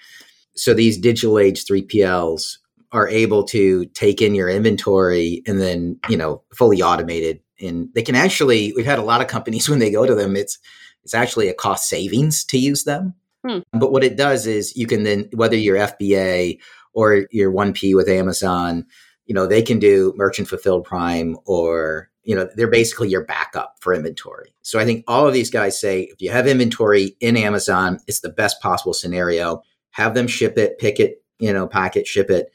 So 0.56 0.72
these 0.72 0.98
digital 0.98 1.38
age 1.38 1.64
3PLs 1.64 2.58
are 2.96 3.08
able 3.08 3.44
to 3.44 3.84
take 3.86 4.22
in 4.22 4.34
your 4.34 4.48
inventory 4.48 5.42
and 5.46 5.60
then 5.60 6.00
you 6.08 6.16
know 6.16 6.42
fully 6.54 6.82
automated. 6.82 7.40
And 7.60 7.88
they 7.94 8.02
can 8.02 8.14
actually 8.14 8.72
we've 8.74 8.86
had 8.86 8.98
a 8.98 9.04
lot 9.04 9.20
of 9.20 9.28
companies 9.28 9.68
when 9.68 9.78
they 9.78 9.90
go 9.90 10.06
to 10.06 10.14
them 10.14 10.34
it's 10.34 10.58
it's 11.04 11.14
actually 11.14 11.48
a 11.48 11.54
cost 11.54 11.88
savings 11.88 12.44
to 12.46 12.58
use 12.58 12.84
them. 12.84 13.14
Hmm. 13.46 13.58
but 13.74 13.92
what 13.92 14.02
it 14.02 14.16
does 14.16 14.46
is 14.46 14.76
you 14.76 14.88
can 14.88 15.04
then 15.04 15.28
whether 15.32 15.56
you're 15.56 15.76
fba 15.76 16.58
or 16.94 17.28
you're 17.30 17.52
1p 17.52 17.94
with 17.94 18.08
amazon 18.08 18.86
you 19.26 19.34
know 19.34 19.46
they 19.46 19.62
can 19.62 19.78
do 19.78 20.12
merchant 20.16 20.48
fulfilled 20.48 20.84
prime 20.84 21.36
or 21.44 22.10
you 22.24 22.34
know 22.34 22.48
they're 22.56 22.66
basically 22.66 23.08
your 23.08 23.24
backup 23.24 23.76
for 23.80 23.94
inventory. 23.94 24.52
So 24.62 24.80
i 24.80 24.84
think 24.84 25.04
all 25.06 25.28
of 25.28 25.34
these 25.34 25.50
guys 25.50 25.78
say 25.78 26.08
if 26.12 26.20
you 26.20 26.30
have 26.30 26.48
inventory 26.48 27.16
in 27.20 27.36
amazon 27.36 28.00
it's 28.08 28.20
the 28.20 28.30
best 28.30 28.60
possible 28.60 28.94
scenario. 28.94 29.62
Have 29.90 30.14
them 30.14 30.26
ship 30.26 30.58
it 30.58 30.78
pick 30.78 30.98
it 30.98 31.22
you 31.38 31.52
know 31.52 31.68
pack 31.68 31.94
it 31.96 32.06
ship 32.06 32.30
it 32.30 32.50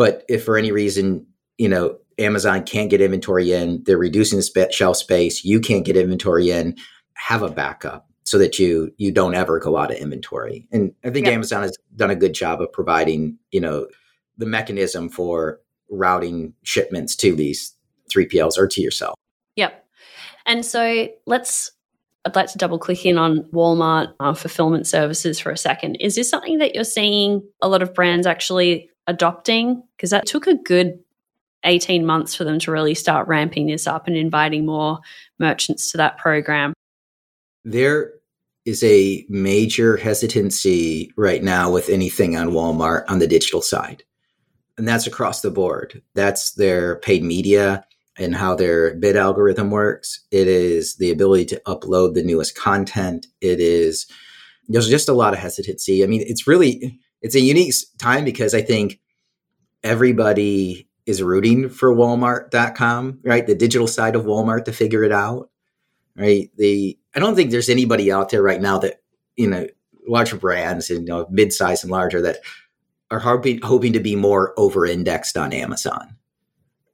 but 0.00 0.24
if 0.30 0.44
for 0.44 0.56
any 0.56 0.72
reason, 0.72 1.26
you 1.58 1.68
know, 1.68 1.98
Amazon 2.18 2.62
can't 2.64 2.88
get 2.88 3.02
inventory 3.02 3.52
in, 3.52 3.82
they're 3.84 3.98
reducing 3.98 4.38
the 4.38 4.42
sp- 4.48 4.72
shelf 4.72 4.96
space, 4.96 5.44
you 5.44 5.60
can't 5.60 5.84
get 5.84 5.94
inventory 5.94 6.50
in, 6.50 6.74
have 7.12 7.42
a 7.42 7.50
backup. 7.50 8.08
so 8.24 8.38
that 8.38 8.58
you 8.58 8.90
you 8.96 9.12
don't 9.12 9.34
ever 9.34 9.58
go 9.58 9.76
out 9.76 9.90
of 9.90 9.98
inventory. 9.98 10.66
And 10.72 10.94
I 11.04 11.10
think 11.10 11.26
Amazon 11.26 11.64
has 11.64 11.76
done 11.96 12.08
a 12.08 12.16
good 12.16 12.32
job 12.32 12.62
of 12.62 12.72
providing, 12.72 13.36
you 13.50 13.60
know, 13.60 13.88
the 14.38 14.46
mechanism 14.46 15.10
for 15.10 15.60
routing 15.90 16.54
shipments 16.62 17.14
to 17.16 17.36
these 17.36 17.76
3PLs 18.10 18.56
or 18.56 18.66
to 18.68 18.80
yourself. 18.80 19.16
Yep. 19.56 19.84
And 20.46 20.64
so 20.64 21.08
let's 21.26 21.72
I'd 22.24 22.36
like 22.36 22.50
to 22.52 22.58
double 22.58 22.78
click 22.78 23.04
in 23.04 23.18
on 23.18 23.42
Walmart 23.52 24.14
uh, 24.18 24.32
fulfillment 24.32 24.86
services 24.86 25.38
for 25.38 25.50
a 25.50 25.58
second. 25.58 25.96
Is 25.96 26.14
this 26.14 26.30
something 26.30 26.56
that 26.56 26.74
you're 26.74 26.84
seeing 26.84 27.42
a 27.60 27.68
lot 27.68 27.82
of 27.82 27.92
brands 27.92 28.26
actually 28.26 28.89
adopting? 29.06 29.82
Because 29.96 30.10
that 30.10 30.26
took 30.26 30.46
a 30.46 30.54
good 30.54 30.98
18 31.64 32.06
months 32.06 32.34
for 32.34 32.44
them 32.44 32.58
to 32.60 32.70
really 32.70 32.94
start 32.94 33.28
ramping 33.28 33.66
this 33.66 33.86
up 33.86 34.06
and 34.06 34.16
inviting 34.16 34.64
more 34.64 34.98
merchants 35.38 35.90
to 35.90 35.98
that 35.98 36.18
program. 36.18 36.72
There 37.64 38.12
is 38.64 38.82
a 38.82 39.26
major 39.28 39.96
hesitancy 39.96 41.12
right 41.16 41.42
now 41.42 41.70
with 41.70 41.88
anything 41.88 42.36
on 42.36 42.50
Walmart 42.50 43.04
on 43.08 43.18
the 43.18 43.26
digital 43.26 43.62
side. 43.62 44.02
And 44.78 44.88
that's 44.88 45.06
across 45.06 45.42
the 45.42 45.50
board. 45.50 46.02
That's 46.14 46.52
their 46.52 46.96
paid 46.96 47.22
media 47.22 47.84
and 48.18 48.34
how 48.34 48.54
their 48.54 48.94
bid 48.96 49.16
algorithm 49.16 49.70
works. 49.70 50.20
It 50.30 50.46
is 50.46 50.96
the 50.96 51.10
ability 51.10 51.46
to 51.46 51.62
upload 51.66 52.14
the 52.14 52.22
newest 52.22 52.56
content. 52.56 53.26
It 53.40 53.60
is 53.60 54.06
there's 54.68 54.88
just 54.88 55.08
a 55.08 55.14
lot 55.14 55.32
of 55.32 55.40
hesitancy. 55.40 56.04
I 56.04 56.06
mean, 56.06 56.22
it's 56.24 56.46
really 56.46 56.98
it's 57.22 57.34
a 57.34 57.40
unique 57.40 57.74
time 57.98 58.24
because 58.24 58.54
I 58.54 58.62
think 58.62 59.00
everybody 59.82 60.88
is 61.06 61.22
rooting 61.22 61.68
for 61.68 61.94
walmart.com, 61.94 63.20
right? 63.24 63.46
The 63.46 63.54
digital 63.54 63.86
side 63.86 64.14
of 64.14 64.24
Walmart 64.24 64.64
to 64.66 64.72
figure 64.72 65.04
it 65.04 65.12
out. 65.12 65.50
Right? 66.16 66.50
The 66.56 66.98
I 67.14 67.18
don't 67.18 67.34
think 67.34 67.50
there's 67.50 67.68
anybody 67.68 68.12
out 68.12 68.30
there 68.30 68.42
right 68.42 68.60
now 68.60 68.78
that, 68.78 69.00
you 69.36 69.48
know, 69.48 69.66
larger 70.06 70.36
brands 70.36 70.90
and 70.90 71.00
you 71.00 71.14
know, 71.14 71.26
mid-size 71.30 71.82
and 71.82 71.90
larger 71.90 72.20
that 72.22 72.40
are 73.10 73.18
hoping 73.18 73.60
hoping 73.62 73.92
to 73.94 74.00
be 74.00 74.16
more 74.16 74.52
over 74.56 74.84
indexed 74.84 75.36
on 75.36 75.52
Amazon. 75.52 76.16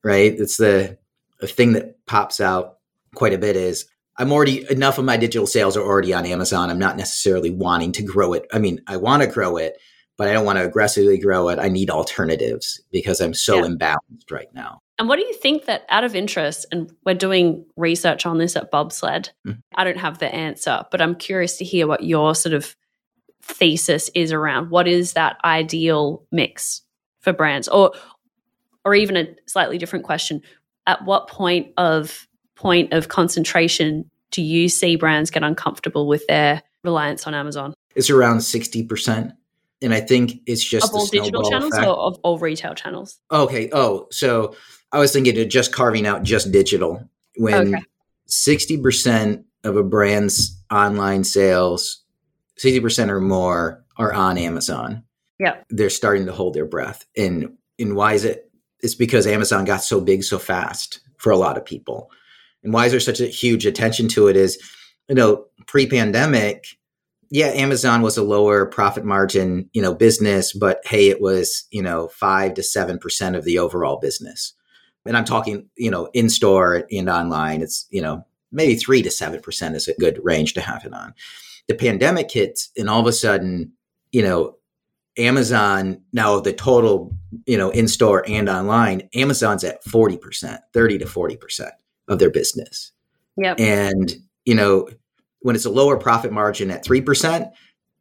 Right? 0.04 0.32
It's 0.38 0.58
the 0.58 0.98
a 1.40 1.46
thing 1.46 1.72
that 1.72 2.06
pops 2.06 2.40
out 2.40 2.78
quite 3.14 3.32
a 3.32 3.38
bit 3.38 3.56
is 3.56 3.86
I'm 4.16 4.32
already 4.32 4.70
enough 4.70 4.98
of 4.98 5.04
my 5.04 5.16
digital 5.16 5.46
sales 5.46 5.76
are 5.76 5.84
already 5.84 6.14
on 6.14 6.24
Amazon. 6.24 6.70
I'm 6.70 6.78
not 6.78 6.96
necessarily 6.96 7.50
wanting 7.50 7.92
to 7.92 8.02
grow 8.02 8.32
it. 8.32 8.46
I 8.52 8.58
mean, 8.58 8.80
I 8.86 8.96
want 8.96 9.22
to 9.22 9.28
grow 9.28 9.56
it, 9.58 9.76
but 10.16 10.28
I 10.28 10.32
don't 10.32 10.44
want 10.44 10.58
to 10.58 10.64
aggressively 10.64 11.18
grow 11.18 11.48
it. 11.48 11.58
I 11.58 11.68
need 11.68 11.90
alternatives 11.90 12.80
because 12.90 13.20
I'm 13.20 13.34
so 13.34 13.56
yeah. 13.56 13.66
imbalanced 13.66 14.30
right 14.30 14.52
now. 14.54 14.80
And 14.98 15.08
what 15.08 15.16
do 15.16 15.26
you 15.26 15.34
think 15.34 15.66
that 15.66 15.84
out 15.90 16.04
of 16.04 16.16
interest, 16.16 16.64
and 16.72 16.90
we're 17.04 17.14
doing 17.14 17.66
research 17.76 18.24
on 18.24 18.38
this 18.38 18.56
at 18.56 18.70
Bobsled, 18.70 19.30
mm-hmm. 19.46 19.60
I 19.74 19.84
don't 19.84 19.98
have 19.98 20.18
the 20.18 20.34
answer, 20.34 20.84
but 20.90 21.02
I'm 21.02 21.14
curious 21.14 21.58
to 21.58 21.64
hear 21.64 21.86
what 21.86 22.02
your 22.02 22.34
sort 22.34 22.54
of 22.54 22.74
thesis 23.42 24.10
is 24.14 24.32
around 24.32 24.70
what 24.70 24.88
is 24.88 25.12
that 25.12 25.36
ideal 25.44 26.24
mix 26.32 26.82
for 27.20 27.32
brands 27.32 27.68
or 27.68 27.92
or 28.84 28.94
even 28.94 29.16
a 29.16 29.28
slightly 29.46 29.78
different 29.78 30.04
question 30.04 30.40
at 30.86 31.04
what 31.04 31.28
point 31.28 31.68
of 31.76 32.26
point 32.56 32.92
of 32.92 33.08
concentration 33.08 34.10
do 34.30 34.42
you 34.42 34.68
see 34.68 34.96
brands 34.96 35.30
get 35.30 35.42
uncomfortable 35.42 36.06
with 36.08 36.26
their 36.26 36.62
reliance 36.84 37.26
on 37.26 37.34
Amazon? 37.34 37.74
It's 37.94 38.10
around 38.10 38.38
60%. 38.38 39.32
And 39.82 39.92
I 39.92 40.00
think 40.00 40.40
it's 40.46 40.64
just 40.64 40.88
of 40.88 40.94
all 40.94 41.06
digital 41.06 41.48
channels 41.48 41.72
effect. 41.72 41.86
or 41.86 41.96
of 41.96 42.18
all 42.22 42.38
retail 42.38 42.74
channels. 42.74 43.18
Okay. 43.30 43.68
Oh, 43.72 44.06
so 44.10 44.54
I 44.92 44.98
was 44.98 45.12
thinking 45.12 45.38
of 45.38 45.48
just 45.48 45.72
carving 45.72 46.06
out 46.06 46.22
just 46.22 46.50
digital 46.50 47.08
when 47.36 47.74
okay. 47.74 47.84
60% 48.28 49.44
of 49.64 49.76
a 49.76 49.82
brand's 49.82 50.58
online 50.70 51.24
sales, 51.24 52.02
60% 52.62 53.10
or 53.10 53.20
more 53.20 53.84
are 53.98 54.12
on 54.12 54.38
Amazon. 54.38 55.04
Yeah. 55.38 55.56
They're 55.68 55.90
starting 55.90 56.26
to 56.26 56.32
hold 56.32 56.54
their 56.54 56.64
breath. 56.64 57.04
And 57.16 57.56
and 57.78 57.94
why 57.94 58.14
is 58.14 58.24
it 58.24 58.50
it's 58.80 58.94
because 58.94 59.26
Amazon 59.26 59.64
got 59.64 59.82
so 59.82 60.00
big 60.00 60.24
so 60.24 60.38
fast 60.38 61.00
for 61.18 61.30
a 61.30 61.36
lot 61.36 61.56
of 61.56 61.64
people. 61.64 62.10
And 62.62 62.72
why 62.72 62.86
is 62.86 62.92
there 62.92 63.00
such 63.00 63.20
a 63.20 63.26
huge 63.26 63.66
attention 63.66 64.08
to 64.08 64.28
it 64.28 64.36
is, 64.36 64.58
you 65.08 65.14
know, 65.14 65.46
pre-pandemic, 65.66 66.66
yeah, 67.30 67.48
Amazon 67.48 68.02
was 68.02 68.16
a 68.16 68.22
lower 68.22 68.66
profit 68.66 69.04
margin, 69.04 69.68
you 69.72 69.82
know, 69.82 69.94
business, 69.94 70.52
but 70.52 70.80
hey, 70.84 71.08
it 71.08 71.20
was, 71.20 71.66
you 71.70 71.82
know, 71.82 72.08
five 72.08 72.54
to 72.54 72.62
seven 72.62 72.98
percent 72.98 73.36
of 73.36 73.44
the 73.44 73.58
overall 73.58 73.98
business. 73.98 74.52
And 75.04 75.16
I'm 75.16 75.24
talking, 75.24 75.68
you 75.76 75.90
know, 75.90 76.08
in 76.14 76.28
store 76.28 76.84
and 76.90 77.08
online. 77.08 77.62
It's, 77.62 77.86
you 77.90 78.02
know, 78.02 78.26
maybe 78.52 78.74
three 78.74 79.02
to 79.02 79.10
seven 79.10 79.40
percent 79.40 79.76
is 79.76 79.88
a 79.88 79.94
good 79.94 80.20
range 80.22 80.54
to 80.54 80.60
have 80.60 80.84
it 80.84 80.92
on. 80.92 81.14
The 81.68 81.74
pandemic 81.74 82.30
hits, 82.30 82.70
and 82.76 82.88
all 82.88 83.00
of 83.00 83.06
a 83.06 83.12
sudden, 83.12 83.72
you 84.12 84.22
know, 84.22 84.56
Amazon 85.18 86.00
now 86.12 86.34
of 86.36 86.44
the 86.44 86.52
total, 86.52 87.16
you 87.46 87.56
know, 87.56 87.70
in 87.70 87.88
store 87.88 88.24
and 88.28 88.48
online, 88.48 89.08
Amazon's 89.14 89.64
at 89.64 89.84
40%, 89.84 90.58
30 90.72 90.98
to 90.98 91.04
40% 91.06 91.70
of 92.08 92.18
their 92.18 92.30
business. 92.30 92.92
Yeah. 93.36 93.54
And, 93.58 94.14
you 94.44 94.54
know, 94.54 94.88
when 95.40 95.56
it's 95.56 95.64
a 95.64 95.70
lower 95.70 95.96
profit 95.96 96.32
margin 96.32 96.70
at 96.70 96.84
3%, 96.84 97.50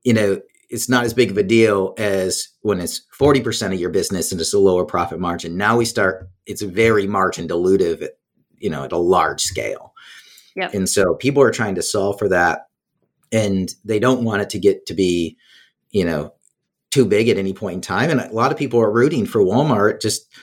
you 0.03 0.13
know, 0.13 0.41
it's 0.69 0.89
not 0.89 1.03
as 1.03 1.13
big 1.13 1.31
of 1.31 1.37
a 1.37 1.43
deal 1.43 1.93
as 1.97 2.49
when 2.61 2.79
it's 2.79 3.03
40% 3.19 3.73
of 3.73 3.79
your 3.79 3.91
business 3.91 4.31
and 4.31 4.41
it's 4.41 4.53
a 4.53 4.59
lower 4.59 4.85
profit 4.85 5.19
margin. 5.19 5.57
Now 5.57 5.77
we 5.77 5.85
start, 5.85 6.29
it's 6.45 6.61
very 6.61 7.07
margin 7.07 7.47
dilutive, 7.47 8.01
at, 8.01 8.11
you 8.57 8.69
know, 8.69 8.83
at 8.83 8.91
a 8.91 8.97
large 8.97 9.41
scale. 9.41 9.93
Yep. 10.55 10.73
And 10.73 10.89
so 10.89 11.15
people 11.15 11.43
are 11.43 11.51
trying 11.51 11.75
to 11.75 11.81
solve 11.81 12.17
for 12.17 12.29
that 12.29 12.67
and 13.31 13.73
they 13.83 13.99
don't 13.99 14.23
want 14.23 14.41
it 14.41 14.49
to 14.51 14.59
get 14.59 14.85
to 14.87 14.93
be, 14.93 15.37
you 15.91 16.05
know, 16.05 16.33
too 16.91 17.05
big 17.05 17.27
at 17.27 17.37
any 17.37 17.53
point 17.53 17.75
in 17.75 17.81
time. 17.81 18.09
And 18.09 18.21
a 18.21 18.33
lot 18.33 18.51
of 18.51 18.57
people 18.57 18.79
are 18.79 18.91
rooting 18.91 19.25
for 19.25 19.41
Walmart. 19.41 20.01
Just, 20.01 20.33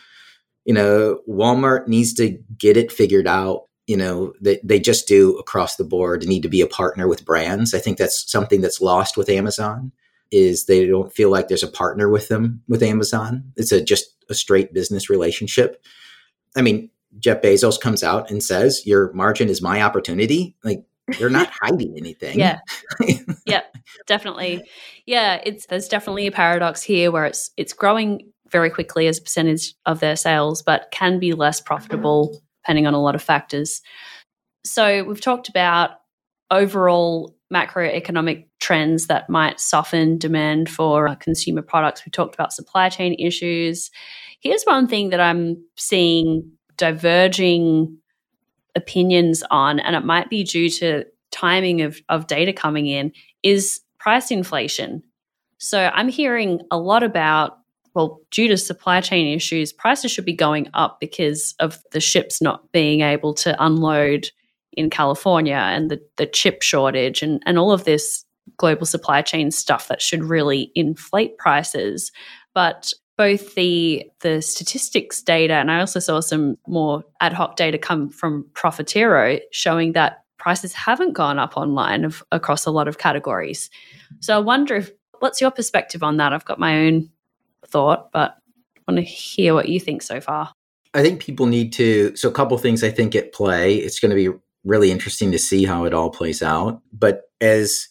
you 0.65 0.75
know, 0.75 1.21
Walmart 1.29 1.89
needs 1.89 2.13
to 2.15 2.39
get 2.59 2.77
it 2.77 2.93
figured 2.93 3.27
out. 3.27 3.69
You 3.93 3.99
know, 3.99 4.33
they, 4.41 4.59
they 4.65 4.81
just 4.81 5.07
do 5.07 5.37
across 5.37 5.77
the 5.77 5.85
board 5.85 6.27
need 6.27 6.41
to 6.45 6.49
be 6.49 6.63
a 6.63 6.67
partner 6.67 7.07
with 7.07 7.27
brands. 7.27 7.75
I 7.75 7.79
think 7.79 7.99
that's 7.99 8.33
something 8.33 8.63
that's 8.63 8.81
lost 8.81 9.19
with 9.19 9.29
Amazon 9.29 9.93
is 10.31 10.65
they 10.65 10.87
don't 10.87 11.13
feel 11.13 11.31
like 11.31 11.49
there's 11.49 11.63
a 11.63 11.69
partner 11.69 12.09
with 12.09 12.29
them 12.29 12.63
with 12.69 12.83
Amazon. 12.83 13.53
It's 13.59 13.71
a 13.71 13.85
just 13.85 14.17
a 14.31 14.35
straight 14.35 14.73
business 14.73 15.11
relationship. 15.11 15.85
I 16.57 16.63
mean, 16.63 16.89
Jeff 17.19 17.43
Bezos 17.43 17.79
comes 17.79 18.03
out 18.03 18.31
and 18.31 18.43
says, 18.43 18.87
"Your 18.87 19.13
margin 19.13 19.51
is 19.51 19.61
my 19.61 19.83
opportunity." 19.83 20.57
Like 20.65 20.83
they're 21.19 21.29
not 21.29 21.51
hiding 21.61 21.95
anything. 21.99 22.39
Yeah. 22.39 22.61
yeah, 23.45 23.65
definitely. 24.07 24.63
Yeah, 25.05 25.43
it's 25.45 25.67
there's 25.67 25.87
definitely 25.87 26.27
a 26.29 26.33
paradox 26.33 26.83
here 26.83 27.13
where 27.13 27.27
it's 27.27 27.51
it's 27.59 27.75
growing 27.75 28.33
very 28.49 28.71
quickly 28.71 29.07
as 29.07 29.19
a 29.19 29.23
percentage 29.23 29.75
of 29.85 30.01
their 30.01 30.17
sales, 30.17 30.63
but 30.63 30.89
can 30.93 31.19
be 31.19 31.35
less 31.35 31.61
profitable 31.61 32.41
depending 32.63 32.87
on 32.87 32.95
a 32.95 33.03
lot 33.03 33.15
of 33.15 33.23
factors. 33.23 33.83
So 34.65 35.05
we've 35.05 35.21
talked 35.21 35.49
about 35.49 35.91
overall 36.51 37.37
macroeconomic 37.53 38.47
trends 38.61 39.09
that 39.09 39.29
might 39.29 39.61
soften 39.61 40.19
demand 40.19 40.71
for 40.71 41.09
uh, 41.09 41.15
consumer 41.17 41.63
products. 41.63 42.05
We 42.07 42.11
talked 42.11 42.35
about 42.35 42.53
supply 42.53 42.89
chain 42.89 43.15
issues. 43.19 43.91
Here's 44.41 44.65
one 44.65 44.87
thing 44.87 45.11
that 45.11 45.21
I'm 45.21 45.63
seeing 45.77 46.51
diverging 46.77 47.99
opinions 48.75 49.43
on, 49.51 49.81
and 49.81 49.95
it 49.95 50.05
might 50.05 50.31
be 50.31 50.45
due 50.45 50.71
to 50.71 51.05
timing 51.31 51.83
of, 51.83 52.01
of 52.09 52.27
data 52.27 52.53
coming 52.53 52.87
in, 52.87 53.13
is 53.43 53.81
price 53.99 54.31
inflation. 54.31 55.03
So 55.59 55.91
I'm 55.93 56.09
hearing 56.09 56.61
a 56.71 56.79
lot 56.79 57.03
about, 57.03 57.59
well, 57.95 58.21
due 58.31 58.49
to 58.49 58.57
supply 58.57 59.01
chain 59.01 59.35
issues, 59.35 59.73
prices 59.73 60.11
should 60.11 60.25
be 60.25 60.33
going 60.33 60.69
up 60.75 60.99
because 61.01 61.55
of 61.61 61.79
the 61.93 62.01
ships 62.01 62.41
not 62.41 62.71
being 62.73 63.03
able 63.03 63.35
to 63.35 63.55
unload 63.63 64.31
in 64.73 64.89
California 64.89 65.55
and 65.55 65.91
the, 65.91 66.01
the 66.17 66.27
chip 66.27 66.63
shortage 66.63 67.23
and, 67.23 67.43
and 67.45 67.59
all 67.59 67.73
of 67.73 67.85
this 67.85 68.25
global 68.57 68.87
supply 68.87 69.23
chain 69.23 69.51
stuff 69.51 69.89
that 69.89 70.01
should 70.01 70.25
really 70.25 70.73
inflate 70.75 71.37
prices. 71.39 72.11
But 72.55 72.93
both 73.19 73.55
the 73.55 74.05
the 74.21 74.41
statistics 74.41 75.23
data 75.23 75.55
and 75.55 75.71
I 75.71 75.81
also 75.81 76.01
saw 76.01 76.21
some 76.21 76.57
more 76.67 77.05
ad 77.21 77.33
hoc 77.33 77.57
data 77.57 77.79
come 77.79 78.09
from 78.09 78.47
Profitero 78.55 79.39
showing 79.53 79.93
that 79.93 80.25
prices 80.39 80.73
haven't 80.73 81.13
gone 81.13 81.39
up 81.39 81.57
online 81.57 82.05
of, 82.05 82.25
across 82.33 82.67
a 82.67 82.71
lot 82.71 82.89
of 82.89 82.99
categories. 82.99 83.71
So 84.21 84.35
I 84.35 84.41
wonder 84.41 84.77
if 84.77 84.91
what's 85.21 85.41
your 85.41 85.53
perspective 85.53 86.03
on 86.03 86.17
that? 86.17 86.33
I've 86.33 86.45
got 86.45 86.59
my 86.59 86.87
own 86.87 87.11
thought, 87.67 88.11
but 88.13 88.37
I 88.77 88.93
want 88.93 88.99
to 88.99 89.03
hear 89.03 89.55
what 89.55 89.69
you 89.69 89.81
think 89.81 90.03
so 90.03 90.21
far. 90.21 90.53
I 90.95 91.03
think 91.03 91.21
people 91.21 91.47
need 91.47 91.73
to 91.75 92.15
so 92.17 92.29
a 92.29 92.33
couple 92.33 92.57
things 92.59 92.85
I 92.85 92.91
think 92.91 93.15
at 93.15 93.33
play. 93.33 93.77
It's 93.77 94.01
going 94.01 94.11
to 94.11 94.17
be 94.17 94.37
really 94.65 94.91
interesting 94.91 95.33
to 95.33 95.39
see 95.39 95.65
how 95.65 95.85
it 95.85 95.95
all 95.95 96.11
plays 96.11 96.43
out. 96.43 96.83
But 96.93 97.23
as 97.41 97.89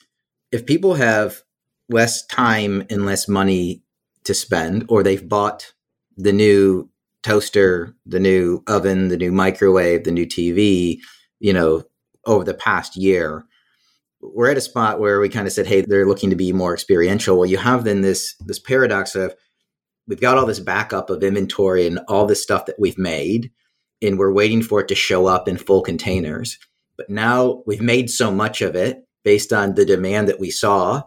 if 0.51 0.65
people 0.65 0.95
have 0.95 1.41
less 1.89 2.25
time 2.27 2.85
and 2.89 3.05
less 3.05 3.27
money 3.27 3.83
to 4.23 4.33
spend, 4.33 4.85
or 4.87 5.03
they've 5.03 5.27
bought 5.27 5.73
the 6.15 6.31
new 6.31 6.89
toaster, 7.23 7.95
the 8.05 8.19
new 8.19 8.63
oven, 8.67 9.07
the 9.07 9.17
new 9.17 9.31
microwave, 9.31 10.03
the 10.03 10.11
new 10.11 10.25
TV, 10.25 10.99
you 11.39 11.53
know, 11.53 11.83
over 12.25 12.43
the 12.43 12.53
past 12.53 12.95
year, 12.95 13.43
we're 14.21 14.51
at 14.51 14.57
a 14.57 14.61
spot 14.61 14.99
where 14.99 15.19
we 15.19 15.29
kind 15.29 15.47
of 15.47 15.53
said, 15.53 15.65
hey, 15.65 15.81
they're 15.81 16.07
looking 16.07 16.29
to 16.29 16.35
be 16.35 16.53
more 16.53 16.73
experiential. 16.73 17.37
Well, 17.37 17.49
you 17.49 17.57
have 17.57 17.83
then 17.83 18.01
this 18.01 18.35
this 18.45 18.59
paradox 18.59 19.15
of 19.15 19.33
we've 20.08 20.22
got 20.22 20.38
all 20.38 20.46
this 20.46 20.60
backup 20.60 21.10
of 21.10 21.24
inventory 21.24 21.88
and 21.88 22.00
all 22.08 22.25
this 22.25 22.43
stuff 22.43 22.65
that 22.65 22.79
we've 22.79 22.98
made, 22.98 23.51
and 24.01 24.17
we're 24.17 24.34
waiting 24.34 24.62
for 24.62 24.81
it 24.81 24.88
to 24.88 24.96
show 24.96 25.27
up 25.27 25.48
in 25.48 25.58
full 25.58 25.81
containers. 25.81 26.58
But 26.98 27.10
now 27.10 27.63
we've 27.65 27.81
made 27.81 28.10
so 28.10 28.31
much 28.31 28.62
of 28.62 28.75
it 28.75 29.05
based 29.24 29.53
on 29.53 29.75
the 29.75 29.86
demand 29.86 30.27
that 30.27 30.39
we 30.39 30.51
saw 30.51 31.03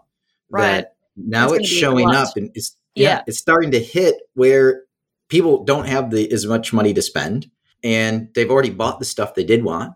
right. 0.51 0.63
that 0.63 0.97
now 1.17 1.47
it's, 1.51 1.65
it's 1.65 1.69
showing 1.69 2.13
up 2.15 2.37
and 2.37 2.51
it's 2.55 2.77
yeah, 2.95 3.09
yeah, 3.09 3.23
it's 3.27 3.39
starting 3.39 3.73
to 3.73 3.81
hit 3.81 4.17
where 4.35 4.83
people 5.29 5.65
don't 5.65 5.87
have 5.87 6.11
the 6.11 6.31
as 6.33 6.47
much 6.47 6.73
money 6.73 6.95
to 6.95 7.03
spend 7.03 7.51
and 7.83 8.29
they've 8.35 8.51
already 8.51 8.71
bought 8.71 8.99
the 8.99 9.05
stuff 9.05 9.35
they 9.35 9.45
did 9.45 9.65
want. 9.65 9.93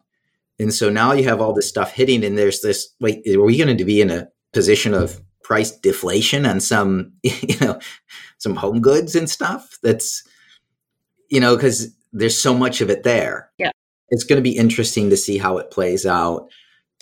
And 0.59 0.75
so 0.75 0.91
now 0.91 1.13
you 1.13 1.25
have 1.25 1.41
all 1.41 1.53
this 1.53 1.69
stuff 1.69 1.93
hitting 1.93 2.25
and 2.25 2.37
there's 2.37 2.61
this 2.61 2.89
wait, 3.01 3.27
are 3.27 3.43
we 3.43 3.57
going 3.57 3.77
to 3.77 3.85
be 3.85 4.01
in 4.01 4.11
a 4.11 4.29
position 4.53 4.95
of 4.95 5.21
price 5.49 5.73
deflation 5.73 6.45
on 6.45 6.61
some, 6.61 7.11
you 7.23 7.59
know, 7.61 7.81
some 8.37 8.55
home 8.55 8.81
goods 8.81 9.17
and 9.17 9.29
stuff? 9.29 9.79
That's 9.83 10.23
you 11.31 11.41
know, 11.41 11.57
because 11.57 11.95
there's 12.13 12.41
so 12.41 12.55
much 12.55 12.81
of 12.81 12.91
it 12.91 13.03
there. 13.03 13.51
Yeah. 13.59 13.71
It's 14.11 14.25
going 14.25 14.39
to 14.39 14.43
be 14.43 14.57
interesting 14.57 15.11
to 15.11 15.17
see 15.17 15.39
how 15.39 15.59
it 15.59 15.71
plays 15.71 16.07
out, 16.07 16.49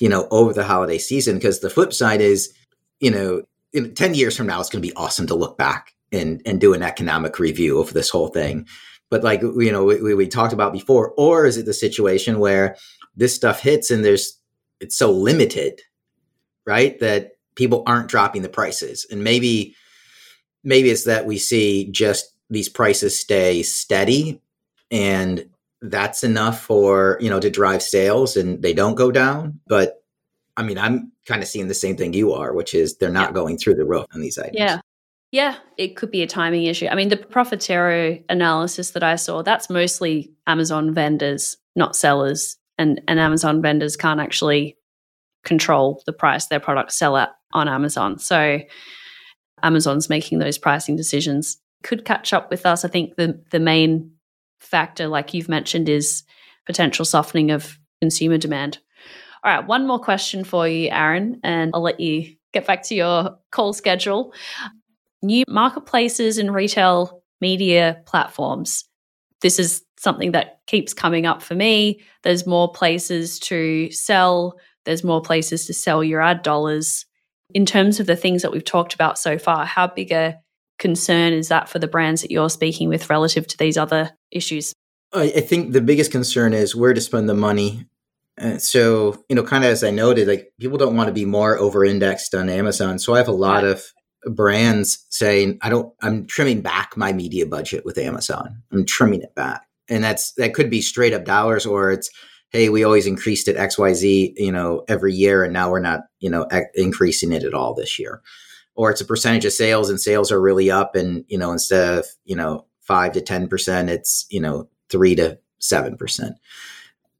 you 0.00 0.08
know, 0.08 0.26
over 0.30 0.52
the 0.52 0.64
holiday 0.64 0.98
season. 0.98 1.36
Because 1.36 1.60
the 1.60 1.70
flip 1.70 1.92
side 1.92 2.20
is, 2.20 2.52
you 2.98 3.10
know, 3.10 3.42
in 3.72 3.94
10 3.94 4.14
years 4.14 4.36
from 4.36 4.46
now, 4.46 4.58
it's 4.60 4.68
going 4.68 4.82
to 4.82 4.88
be 4.88 4.96
awesome 4.96 5.26
to 5.28 5.34
look 5.34 5.56
back 5.56 5.94
and, 6.10 6.42
and 6.44 6.60
do 6.60 6.74
an 6.74 6.82
economic 6.82 7.38
review 7.38 7.78
of 7.78 7.92
this 7.92 8.10
whole 8.10 8.28
thing. 8.28 8.66
But 9.10 9.22
like, 9.22 9.42
you 9.42 9.70
know, 9.70 9.84
we, 9.84 10.14
we 10.14 10.26
talked 10.26 10.52
about 10.52 10.72
before, 10.72 11.12
or 11.16 11.46
is 11.46 11.56
it 11.56 11.66
the 11.66 11.72
situation 11.72 12.40
where 12.40 12.76
this 13.14 13.34
stuff 13.34 13.60
hits 13.60 13.90
and 13.90 14.04
there's, 14.04 14.36
it's 14.80 14.96
so 14.96 15.12
limited, 15.12 15.80
right? 16.66 16.98
That 16.98 17.35
people 17.56 17.82
aren't 17.86 18.08
dropping 18.08 18.42
the 18.42 18.48
prices. 18.48 19.06
And 19.10 19.24
maybe, 19.24 19.74
maybe 20.62 20.90
it's 20.90 21.04
that 21.04 21.26
we 21.26 21.38
see 21.38 21.90
just 21.90 22.32
these 22.48 22.68
prices 22.68 23.18
stay 23.18 23.62
steady 23.62 24.40
and 24.90 25.48
that's 25.82 26.22
enough 26.22 26.62
for, 26.62 27.18
you 27.20 27.28
know, 27.28 27.40
to 27.40 27.50
drive 27.50 27.82
sales 27.82 28.36
and 28.36 28.62
they 28.62 28.72
don't 28.72 28.94
go 28.94 29.10
down. 29.10 29.60
But 29.66 30.02
I 30.56 30.62
mean, 30.62 30.78
I'm 30.78 31.12
kind 31.26 31.42
of 31.42 31.48
seeing 31.48 31.68
the 31.68 31.74
same 31.74 31.96
thing 31.96 32.12
you 32.12 32.32
are, 32.32 32.54
which 32.54 32.74
is 32.74 32.96
they're 32.96 33.10
not 33.10 33.30
yeah. 33.30 33.34
going 33.34 33.58
through 33.58 33.74
the 33.74 33.84
roof 33.84 34.06
on 34.14 34.20
these 34.20 34.38
items. 34.38 34.56
Yeah. 34.56 34.80
Yeah, 35.32 35.56
it 35.76 35.96
could 35.96 36.12
be 36.12 36.22
a 36.22 36.26
timing 36.26 36.64
issue. 36.64 36.86
I 36.86 36.94
mean, 36.94 37.08
the 37.08 37.16
Profitero 37.16 38.22
analysis 38.28 38.92
that 38.92 39.02
I 39.02 39.16
saw, 39.16 39.42
that's 39.42 39.68
mostly 39.68 40.32
Amazon 40.46 40.94
vendors, 40.94 41.56
not 41.74 41.96
sellers. 41.96 42.56
And, 42.78 43.02
and 43.08 43.18
Amazon 43.18 43.60
vendors 43.60 43.96
can't 43.96 44.20
actually 44.20 44.76
control 45.44 46.02
the 46.06 46.12
price 46.12 46.46
their 46.46 46.60
products 46.60 46.96
sell 46.96 47.16
at 47.16 47.35
on 47.52 47.68
Amazon. 47.68 48.18
So 48.18 48.60
Amazon's 49.62 50.08
making 50.08 50.38
those 50.38 50.58
pricing 50.58 50.96
decisions. 50.96 51.58
Could 51.82 52.04
catch 52.04 52.32
up 52.32 52.50
with 52.50 52.66
us. 52.66 52.84
I 52.84 52.88
think 52.88 53.16
the 53.16 53.42
the 53.50 53.60
main 53.60 54.10
factor, 54.60 55.08
like 55.08 55.34
you've 55.34 55.48
mentioned, 55.48 55.88
is 55.88 56.24
potential 56.66 57.04
softening 57.04 57.50
of 57.50 57.78
consumer 58.00 58.38
demand. 58.38 58.78
All 59.44 59.54
right, 59.54 59.66
one 59.66 59.86
more 59.86 60.00
question 60.00 60.44
for 60.44 60.66
you, 60.66 60.88
Aaron, 60.90 61.40
and 61.44 61.70
I'll 61.74 61.82
let 61.82 62.00
you 62.00 62.34
get 62.52 62.66
back 62.66 62.82
to 62.84 62.94
your 62.94 63.38
call 63.52 63.72
schedule. 63.72 64.32
New 65.22 65.44
marketplaces 65.48 66.38
and 66.38 66.52
retail 66.54 67.22
media 67.40 68.02
platforms. 68.06 68.84
This 69.42 69.58
is 69.58 69.82
something 69.98 70.32
that 70.32 70.60
keeps 70.66 70.94
coming 70.94 71.26
up 71.26 71.42
for 71.42 71.54
me. 71.54 72.00
There's 72.22 72.46
more 72.46 72.72
places 72.72 73.38
to 73.40 73.90
sell, 73.90 74.58
there's 74.84 75.04
more 75.04 75.22
places 75.22 75.66
to 75.66 75.74
sell 75.74 76.02
your 76.02 76.20
ad 76.20 76.42
dollars. 76.42 77.06
In 77.54 77.66
terms 77.66 78.00
of 78.00 78.06
the 78.06 78.16
things 78.16 78.42
that 78.42 78.52
we've 78.52 78.64
talked 78.64 78.94
about 78.94 79.18
so 79.18 79.38
far, 79.38 79.64
how 79.64 79.86
big 79.86 80.12
a 80.12 80.40
concern 80.78 81.32
is 81.32 81.48
that 81.48 81.68
for 81.68 81.78
the 81.78 81.86
brands 81.86 82.22
that 82.22 82.30
you're 82.30 82.50
speaking 82.50 82.88
with 82.88 83.08
relative 83.08 83.46
to 83.46 83.56
these 83.56 83.78
other 83.78 84.10
issues? 84.30 84.72
I 85.12 85.28
think 85.28 85.72
the 85.72 85.80
biggest 85.80 86.10
concern 86.10 86.52
is 86.52 86.76
where 86.76 86.92
to 86.92 87.00
spend 87.00 87.28
the 87.28 87.34
money 87.34 87.86
uh, 88.38 88.58
so, 88.58 89.24
you 89.28 89.36
know, 89.36 89.42
kind 89.42 89.64
of 89.64 89.70
as 89.70 89.82
I 89.82 89.90
noted, 89.90 90.28
like 90.28 90.52
people 90.60 90.78
don't 90.78 90.96
want 90.96 91.08
to 91.08 91.12
be 91.12 91.24
more 91.24 91.58
over 91.58 91.84
indexed 91.84 92.34
on 92.34 92.48
Amazon. 92.48 92.98
So 92.98 93.14
I 93.14 93.18
have 93.18 93.28
a 93.28 93.32
lot 93.32 93.64
of 93.64 93.82
brands 94.26 95.06
saying, 95.08 95.58
I 95.62 95.70
don't, 95.70 95.92
I'm 96.02 96.26
trimming 96.26 96.60
back 96.60 96.96
my 96.96 97.12
media 97.12 97.46
budget 97.46 97.84
with 97.84 97.96
Amazon. 97.96 98.62
I'm 98.72 98.84
trimming 98.84 99.22
it 99.22 99.34
back. 99.34 99.66
And 99.88 100.04
that's, 100.04 100.32
that 100.32 100.52
could 100.52 100.68
be 100.68 100.82
straight 100.82 101.14
up 101.14 101.24
dollars 101.24 101.64
or 101.64 101.92
it's, 101.92 102.10
hey, 102.50 102.68
we 102.68 102.84
always 102.84 103.06
increased 103.06 103.48
it 103.48 103.56
XYZ, 103.56 104.34
you 104.36 104.52
know, 104.52 104.84
every 104.88 105.12
year. 105.12 105.44
And 105.44 105.52
now 105.52 105.70
we're 105.70 105.80
not, 105.80 106.00
you 106.20 106.30
know, 106.30 106.48
increasing 106.74 107.32
it 107.32 107.42
at 107.42 107.54
all 107.54 107.74
this 107.74 107.98
year. 107.98 108.22
Or 108.74 108.90
it's 108.90 109.00
a 109.00 109.06
percentage 109.06 109.44
of 109.44 109.52
sales 109.52 109.90
and 109.90 110.00
sales 110.00 110.30
are 110.30 110.40
really 110.40 110.70
up. 110.70 110.94
And, 110.94 111.24
you 111.28 111.38
know, 111.38 111.52
instead 111.52 111.98
of, 111.98 112.06
you 112.24 112.36
know, 112.36 112.66
five 112.82 113.12
to 113.12 113.20
10%, 113.20 113.88
it's, 113.88 114.26
you 114.30 114.40
know, 114.40 114.68
three 114.88 115.14
to 115.16 115.38
7% 115.60 116.34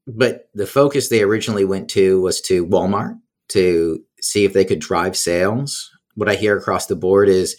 but 0.07 0.49
the 0.55 0.67
focus 0.67 1.09
they 1.09 1.23
originally 1.23 1.65
went 1.65 1.89
to 1.91 2.21
was 2.21 2.41
to 2.43 2.67
Walmart 2.67 3.19
to 3.49 4.03
see 4.21 4.45
if 4.45 4.53
they 4.53 4.65
could 4.65 4.79
drive 4.79 5.17
sales. 5.17 5.91
What 6.15 6.29
I 6.29 6.37
hear 6.37 6.57
across 6.57 6.87
the 6.87 6.97
board 6.97 7.29
is, 7.29 7.57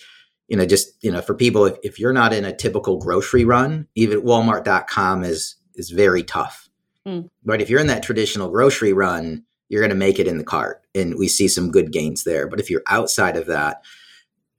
you 0.48 0.56
know, 0.56 0.66
just, 0.66 0.92
you 1.02 1.12
know, 1.12 1.22
for 1.22 1.36
people, 1.36 1.66
if, 1.66 1.78
if 1.84 2.00
you're 2.00 2.14
not 2.14 2.34
in 2.34 2.46
a 2.46 2.56
typical 2.56 2.98
grocery 2.98 3.44
run, 3.44 3.88
even 3.96 4.22
walmart.com 4.22 5.24
is, 5.24 5.56
is 5.76 5.90
very 5.90 6.24
tough. 6.24 6.67
Mm. 7.08 7.30
But 7.46 7.62
if 7.62 7.70
you're 7.70 7.80
in 7.80 7.88
that 7.88 8.04
traditional 8.04 8.50
grocery 8.50 8.94
run, 8.94 9.44
you're 9.70 9.82
going 9.82 9.90
to 9.90 9.96
make 9.96 10.20
it 10.20 10.28
in 10.28 10.38
the 10.38 10.44
cart. 10.44 10.84
And 10.94 11.18
we 11.18 11.28
see 11.28 11.48
some 11.48 11.72
good 11.72 11.92
gains 11.92 12.24
there. 12.24 12.48
But 12.48 12.60
if 12.60 12.70
you're 12.70 12.84
outside 12.88 13.38
of 13.38 13.48
that, 13.48 13.84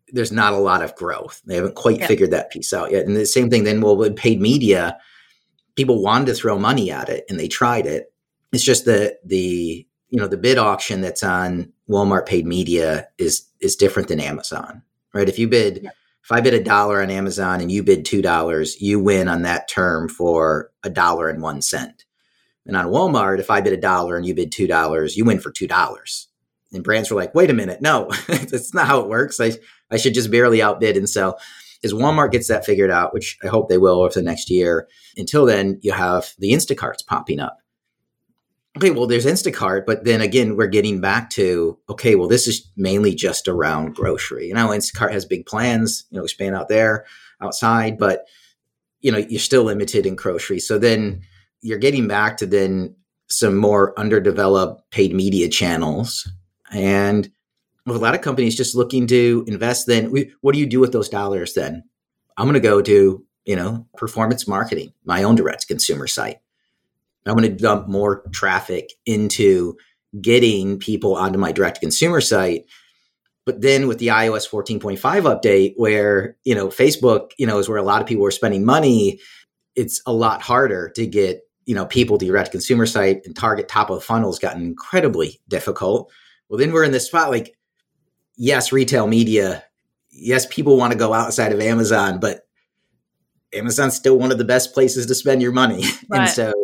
there's 0.09 0.33
not 0.33 0.55
a 0.55 0.59
lot 0.59 0.83
of 0.83 0.95
growth. 0.97 1.43
They 1.45 1.57
haven't 1.57 1.75
quite 1.75 1.99
yeah. 1.99 2.07
figured 2.07 2.31
that 2.31 2.51
piece 2.51 2.73
out 2.73 2.91
yet. 2.91 3.07
And 3.07 3.17
the 3.17 3.27
same 3.27 3.51
thing 3.51 3.65
then, 3.65 3.81
well, 3.81 3.97
with 3.97 4.17
paid 4.17 4.41
media, 4.41 4.99
people 5.77 6.03
wanted 6.03 6.27
to 6.27 6.35
throw 6.35 6.59
money 6.59 6.91
at 6.91 7.09
it 7.09 7.25
and 7.29 7.39
they 7.39 7.49
tried 7.49 7.87
it. 7.87 8.13
It's 8.53 8.65
just 8.65 8.87
that 8.87 9.19
the 9.25 9.87
you 10.09 10.19
know 10.19 10.27
the 10.27 10.39
bid 10.39 10.57
auction 10.57 11.03
that's 11.03 11.23
on 11.23 11.73
Walmart 11.89 12.27
paid 12.27 12.47
media 12.47 13.09
is 13.19 13.47
is 13.61 13.77
different 13.77 14.09
than 14.09 14.21
Amazon, 14.21 14.83
right? 15.13 15.29
If 15.29 15.39
you 15.39 15.49
bid 15.49 15.81
yeah. 15.83 15.91
if 16.25 16.33
I 16.33 16.41
bid 16.41 16.55
a 16.55 16.65
dollar 16.65 17.03
on 17.03 17.11
Amazon 17.11 17.61
and 17.61 17.71
you 17.71 17.83
bid 17.83 18.05
two 18.05 18.23
dollars, 18.23 18.81
you 18.81 18.99
win 18.99 19.29
on 19.29 19.43
that 19.43 19.69
term 19.69 20.09
for 20.09 20.71
a 20.83 20.91
dollar 20.91 21.29
and 21.29 21.43
one 21.43 21.61
cent. 21.61 21.98
And 22.69 22.77
on 22.77 22.87
Walmart, 22.87 23.41
if 23.41 23.51
I 23.51 23.61
bid 23.61 23.73
a 23.73 23.79
dollar 23.79 24.17
and 24.17 24.25
you 24.25 24.35
bid 24.35 24.53
two 24.53 24.69
dollars, 24.69 25.17
you 25.17 25.25
win 25.25 25.41
for 25.41 25.51
two 25.51 25.67
dollars. 25.67 26.29
And 26.73 26.85
brands 26.85 27.11
were 27.11 27.17
like, 27.17 27.35
wait 27.35 27.51
a 27.51 27.55
minute, 27.55 27.81
no, 27.81 28.11
that's 28.29 28.75
not 28.75 28.87
how 28.87 29.01
it 29.01 29.09
works. 29.09 29.41
I 29.41 29.53
I 29.91 29.97
should 29.97 30.15
just 30.15 30.31
barely 30.31 30.63
outbid 30.63 30.97
and 30.97 31.09
so 31.09 31.37
as 31.85 31.93
Walmart 31.93 32.33
gets 32.33 32.49
that 32.49 32.65
figured 32.65 32.91
out, 32.91 33.15
which 33.15 33.39
I 33.43 33.47
hope 33.49 33.69
they 33.69 33.79
will 33.79 34.01
over 34.01 34.13
the 34.13 34.23
next 34.23 34.51
year. 34.51 34.89
Until 35.17 35.47
then, 35.47 35.79
you 35.83 35.93
have 35.93 36.35
the 36.39 36.53
Instacarts 36.53 37.07
popping 37.07 37.41
up. 37.41 37.59
Okay, 38.77 38.91
well, 38.91 39.07
there's 39.07 39.27
Instacart, 39.27 39.87
but 39.87 40.05
then 40.05 40.21
again, 40.21 40.57
we're 40.57 40.69
getting 40.69 41.01
back 41.01 41.31
to 41.31 41.79
okay, 41.89 42.15
well, 42.15 42.29
this 42.29 42.47
is 42.47 42.71
mainly 42.77 43.15
just 43.15 43.49
around 43.49 43.95
grocery. 43.95 44.49
You 44.49 44.55
know, 44.55 44.69
Instacart 44.69 45.13
has 45.13 45.25
big 45.25 45.47
plans, 45.47 46.05
you 46.11 46.19
know, 46.19 46.25
expand 46.25 46.55
out 46.55 46.69
there 46.69 47.07
outside, 47.41 47.99
but 47.99 48.27
you 49.01 49.13
know, 49.13 49.19
you're 49.19 49.41
still 49.41 49.65
limited 49.65 50.07
in 50.07 50.17
grocery. 50.17 50.59
So 50.59 50.79
then 50.79 51.23
you're 51.61 51.79
getting 51.79 52.09
back 52.09 52.37
to 52.39 52.47
then 52.47 52.95
some 53.29 53.57
more 53.57 53.99
underdeveloped 53.99 54.91
paid 54.91 55.15
media 55.15 55.49
channels. 55.49 56.31
And 56.73 57.31
with 57.87 57.97
a 57.97 58.01
lot 58.01 58.15
of 58.15 58.21
companies 58.21 58.57
just 58.57 58.75
looking 58.75 59.07
to 59.07 59.45
invest 59.47 59.87
then 59.87 60.13
what 60.41 60.53
do 60.53 60.59
you 60.59 60.67
do 60.67 60.81
with 60.81 60.93
those 60.93 61.09
dollars 61.09 61.55
then? 61.55 61.85
I'm 62.37 62.47
going 62.47 62.55
to 62.55 62.61
go 62.61 62.83
to 62.83 63.25
you 63.45 63.57
know 63.57 63.87
performance 63.97 64.47
marketing 64.47 64.93
my 65.05 65.23
own 65.23 65.35
direct 65.35 65.69
consumer 65.69 66.07
site. 66.07 66.39
I'm 67.27 67.37
going 67.37 67.51
to 67.51 67.63
dump 67.63 67.89
more 67.89 68.23
traffic 68.33 68.93
into 69.05 69.77
getting 70.21 70.79
people 70.79 71.15
onto 71.15 71.39
my 71.39 71.53
direct 71.53 71.81
consumer 71.81 72.21
site. 72.21 72.65
But 73.45 73.61
then 73.63 73.89
with 73.89 73.99
the 73.99 74.09
ios 74.09 74.49
14.5 74.49 74.99
update 75.01 75.75
where 75.77 76.37
you 76.45 76.55
know 76.55 76.69
facebook 76.69 77.31
you 77.39 77.47
know 77.47 77.59
is 77.59 77.69
where 77.69 77.79
a 77.79 77.83
lot 77.83 78.03
of 78.03 78.07
people 78.07 78.27
are 78.27 78.31
spending 78.31 78.65
money 78.65 79.21
it's 79.75 80.03
a 80.07 80.13
lot 80.13 80.43
harder 80.43 80.91
to 80.91 81.07
get 81.07 81.48
you 81.69 81.75
know 81.75 81.87
people 81.87 82.19
to 82.19 82.25
your 82.25 82.35
direct 82.35 82.51
consumer 82.51 82.87
site 82.87 83.21
and 83.25 83.37
target 83.37 83.69
top 83.69 83.91
of 83.91 84.03
funnel 84.03 84.31
has 84.31 84.39
gotten 84.39 84.63
incredibly 84.63 85.41
difficult 85.49 86.11
well 86.49 86.59
then 86.59 86.73
we're 86.73 86.85
in 86.85 86.93
this 86.93 87.07
spot 87.07 87.31
like 87.31 87.55
yes, 88.39 88.73
retail 88.73 89.07
media, 89.07 89.65
yes, 90.11 90.47
people 90.47 90.79
want 90.79 90.93
to 90.93 90.99
go 90.99 91.13
outside 91.13 91.53
of 91.53 91.61
Amazon, 91.61 92.21
but 92.21 92.47
Amazon's 93.53 93.95
still 93.95 94.19
one 94.19 94.33
of 94.33 94.39
the 94.39 94.45
best 94.45 94.73
places 94.73 95.05
to 95.07 95.15
spend 95.15 95.43
your 95.43 95.53
money. 95.53 95.85
Right. 96.09 96.21
And 96.21 96.31
so 96.31 96.55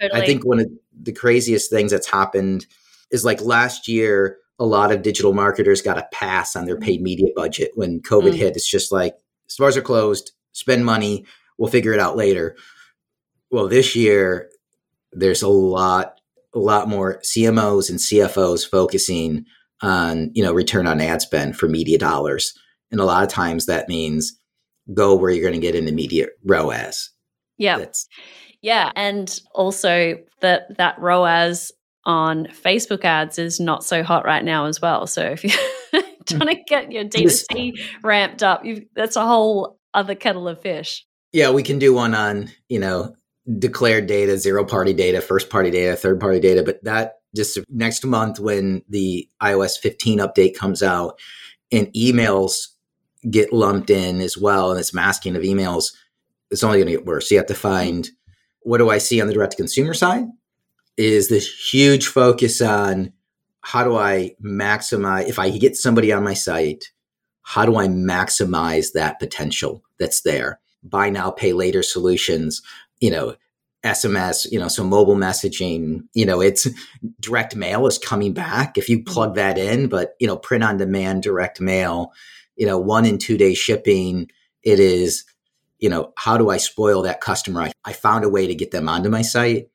totally. 0.00 0.22
I 0.22 0.24
think 0.24 0.44
one 0.44 0.60
of 0.60 0.68
the 1.02 1.12
craziest 1.12 1.68
things 1.68 1.90
that's 1.90 2.08
happened 2.08 2.66
is 3.10 3.24
like 3.24 3.40
last 3.40 3.88
year, 3.88 4.38
a 4.60 4.64
lot 4.64 4.92
of 4.92 5.02
digital 5.02 5.32
marketers 5.32 5.82
got 5.82 5.98
a 5.98 6.06
pass 6.12 6.54
on 6.54 6.66
their 6.66 6.78
paid 6.78 7.02
media 7.02 7.30
budget 7.34 7.72
when 7.74 8.00
COVID 8.00 8.34
mm. 8.34 8.36
hit. 8.36 8.54
It's 8.54 8.70
just 8.70 8.92
like 8.92 9.16
stores 9.48 9.76
are 9.76 9.82
closed, 9.82 10.30
spend 10.52 10.84
money, 10.84 11.26
we'll 11.58 11.70
figure 11.70 11.92
it 11.92 11.98
out 11.98 12.16
later. 12.16 12.56
Well, 13.54 13.68
this 13.68 13.94
year, 13.94 14.50
there's 15.12 15.42
a 15.42 15.48
lot 15.48 16.18
a 16.56 16.58
lot 16.58 16.88
more 16.88 17.20
CMOs 17.20 17.88
and 17.88 18.00
CFOs 18.00 18.68
focusing 18.68 19.44
on, 19.80 20.32
you 20.34 20.42
know, 20.42 20.52
return 20.52 20.88
on 20.88 21.00
ad 21.00 21.22
spend 21.22 21.56
for 21.56 21.68
media 21.68 21.96
dollars. 21.96 22.52
And 22.90 23.00
a 23.00 23.04
lot 23.04 23.22
of 23.22 23.28
times 23.28 23.66
that 23.66 23.88
means 23.88 24.36
go 24.92 25.14
where 25.14 25.30
you're 25.30 25.48
going 25.48 25.60
to 25.60 25.64
get 25.64 25.76
an 25.76 25.86
immediate 25.86 26.30
ROAS. 26.44 27.12
Yeah. 27.56 27.78
That's, 27.78 28.08
yeah. 28.60 28.90
And 28.96 29.40
also 29.54 30.18
that 30.40 30.76
that 30.76 30.98
ROAS 30.98 31.70
on 32.04 32.46
Facebook 32.46 33.04
ads 33.04 33.38
is 33.38 33.60
not 33.60 33.84
so 33.84 34.02
hot 34.02 34.24
right 34.24 34.44
now 34.44 34.66
as 34.66 34.80
well. 34.80 35.06
So 35.06 35.22
if 35.22 35.44
you're 35.44 35.52
hmm. 36.02 36.22
trying 36.26 36.56
to 36.56 36.62
get 36.66 36.90
your 36.90 37.04
D2C 37.04 37.74
ramped 38.02 38.42
up, 38.42 38.64
that's 38.96 39.14
a 39.14 39.24
whole 39.24 39.78
other 39.94 40.16
kettle 40.16 40.48
of 40.48 40.60
fish. 40.60 41.06
Yeah, 41.32 41.50
we 41.50 41.62
can 41.62 41.78
do 41.78 41.94
one 41.94 42.16
on, 42.16 42.50
you 42.68 42.80
know, 42.80 43.14
declared 43.58 44.06
data, 44.06 44.38
zero 44.38 44.64
party 44.64 44.92
data, 44.92 45.20
first 45.20 45.50
party 45.50 45.70
data, 45.70 45.96
third 45.96 46.20
party 46.20 46.40
data, 46.40 46.62
but 46.62 46.82
that 46.84 47.16
just 47.34 47.58
next 47.68 48.04
month 48.04 48.40
when 48.40 48.82
the 48.88 49.28
iOS 49.42 49.78
15 49.78 50.20
update 50.20 50.56
comes 50.56 50.82
out 50.82 51.18
and 51.72 51.88
emails 51.88 52.68
get 53.30 53.52
lumped 53.52 53.90
in 53.90 54.20
as 54.20 54.38
well 54.38 54.70
and 54.70 54.80
it's 54.80 54.94
masking 54.94 55.36
of 55.36 55.42
emails, 55.42 55.92
it's 56.50 56.62
only 56.62 56.78
going 56.78 56.86
to 56.86 56.92
get 56.92 57.06
worse. 57.06 57.30
You 57.30 57.38
have 57.38 57.46
to 57.46 57.54
find 57.54 58.08
what 58.60 58.78
do 58.78 58.88
I 58.88 58.98
see 58.98 59.20
on 59.20 59.26
the 59.26 59.34
direct 59.34 59.52
to 59.52 59.56
consumer 59.56 59.94
side? 59.94 60.24
Is 60.96 61.28
this 61.28 61.48
huge 61.72 62.06
focus 62.06 62.62
on 62.62 63.12
how 63.60 63.84
do 63.84 63.96
I 63.96 64.34
maximize 64.42 65.28
if 65.28 65.38
I 65.38 65.50
get 65.50 65.76
somebody 65.76 66.12
on 66.12 66.22
my 66.22 66.34
site, 66.34 66.92
how 67.42 67.66
do 67.66 67.76
I 67.76 67.88
maximize 67.88 68.92
that 68.92 69.18
potential 69.18 69.82
that's 69.98 70.22
there? 70.22 70.60
Buy 70.82 71.08
now, 71.10 71.30
pay 71.30 71.52
later 71.52 71.82
solutions, 71.82 72.62
you 73.04 73.10
know, 73.10 73.36
SMS, 73.84 74.50
you 74.50 74.58
know, 74.58 74.68
so 74.68 74.82
mobile 74.82 75.14
messaging, 75.14 76.04
you 76.14 76.24
know, 76.24 76.40
it's 76.40 76.66
direct 77.20 77.54
mail 77.54 77.86
is 77.86 77.98
coming 77.98 78.32
back 78.32 78.78
if 78.78 78.88
you 78.88 79.04
plug 79.04 79.30
mm-hmm. 79.30 79.36
that 79.36 79.58
in, 79.58 79.88
but, 79.88 80.14
you 80.18 80.26
know, 80.26 80.38
print 80.38 80.64
on 80.64 80.78
demand 80.78 81.22
direct 81.22 81.60
mail, 81.60 82.14
you 82.56 82.64
know, 82.64 82.78
one 82.78 83.04
and 83.04 83.20
two 83.20 83.36
day 83.36 83.52
shipping, 83.52 84.30
it 84.62 84.80
is, 84.80 85.24
you 85.80 85.90
know, 85.90 86.14
how 86.16 86.38
do 86.38 86.48
I 86.48 86.56
spoil 86.56 87.02
that 87.02 87.20
customer? 87.20 87.60
I, 87.60 87.72
I 87.84 87.92
found 87.92 88.24
a 88.24 88.30
way 88.30 88.46
to 88.46 88.54
get 88.54 88.70
them 88.70 88.88
onto 88.88 89.10
my 89.10 89.20
site. 89.20 89.68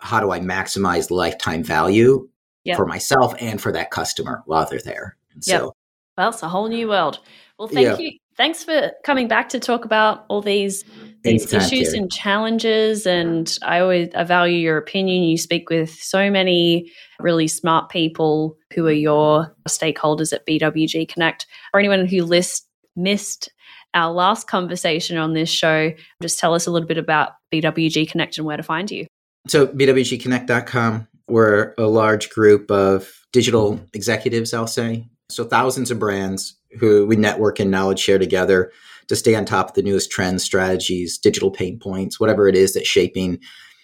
How 0.00 0.20
do 0.20 0.30
I 0.30 0.40
maximize 0.40 1.10
lifetime 1.10 1.62
value 1.62 2.30
yep. 2.64 2.78
for 2.78 2.86
myself 2.86 3.34
and 3.40 3.60
for 3.60 3.72
that 3.72 3.90
customer 3.90 4.42
while 4.46 4.66
they're 4.70 4.80
there? 4.80 5.18
And 5.34 5.46
yep. 5.46 5.60
so, 5.60 5.76
well, 6.16 6.30
it's 6.30 6.42
a 6.42 6.48
whole 6.48 6.68
new 6.68 6.88
world. 6.88 7.20
Well, 7.58 7.68
thank 7.68 7.98
yeah. 7.98 7.98
you. 7.98 8.18
Thanks 8.38 8.64
for 8.64 8.92
coming 9.04 9.28
back 9.28 9.50
to 9.50 9.60
talk 9.60 9.84
about 9.84 10.24
all 10.28 10.40
these 10.40 10.84
these 11.24 11.52
issues 11.52 11.92
and 11.92 12.12
challenges. 12.12 13.06
And 13.06 13.56
I 13.62 13.80
always 13.80 14.14
I 14.14 14.24
value 14.24 14.58
your 14.58 14.76
opinion. 14.76 15.24
You 15.24 15.38
speak 15.38 15.70
with 15.70 15.90
so 15.90 16.30
many 16.30 16.90
really 17.18 17.48
smart 17.48 17.88
people 17.88 18.56
who 18.74 18.86
are 18.86 18.92
your 18.92 19.54
stakeholders 19.68 20.32
at 20.32 20.46
BWG 20.46 21.08
Connect. 21.08 21.46
or 21.72 21.80
anyone 21.80 22.06
who 22.06 22.24
list, 22.24 22.66
missed 22.94 23.50
our 23.94 24.12
last 24.12 24.48
conversation 24.48 25.16
on 25.16 25.32
this 25.32 25.48
show, 25.48 25.92
just 26.20 26.38
tell 26.38 26.54
us 26.54 26.66
a 26.66 26.70
little 26.70 26.88
bit 26.88 26.98
about 26.98 27.32
BWG 27.52 28.10
Connect 28.10 28.36
and 28.36 28.46
where 28.46 28.56
to 28.56 28.62
find 28.62 28.90
you. 28.90 29.06
So, 29.46 29.66
BWGConnect.com, 29.66 31.06
we're 31.28 31.74
a 31.78 31.86
large 31.86 32.30
group 32.30 32.70
of 32.70 33.12
digital 33.32 33.80
executives, 33.92 34.52
I'll 34.52 34.66
say. 34.66 35.06
So, 35.30 35.44
thousands 35.44 35.90
of 35.90 35.98
brands 35.98 36.56
who 36.78 37.06
we 37.06 37.16
network 37.16 37.60
and 37.60 37.70
knowledge 37.70 38.00
share 38.00 38.18
together 38.18 38.72
to 39.08 39.16
stay 39.16 39.34
on 39.34 39.44
top 39.44 39.68
of 39.70 39.74
the 39.74 39.82
newest 39.82 40.10
trends, 40.10 40.44
strategies, 40.44 41.18
digital 41.18 41.50
pain 41.50 41.78
points, 41.78 42.18
whatever 42.18 42.48
it 42.48 42.56
is 42.56 42.74
that's 42.74 42.88
shaping, 42.88 43.38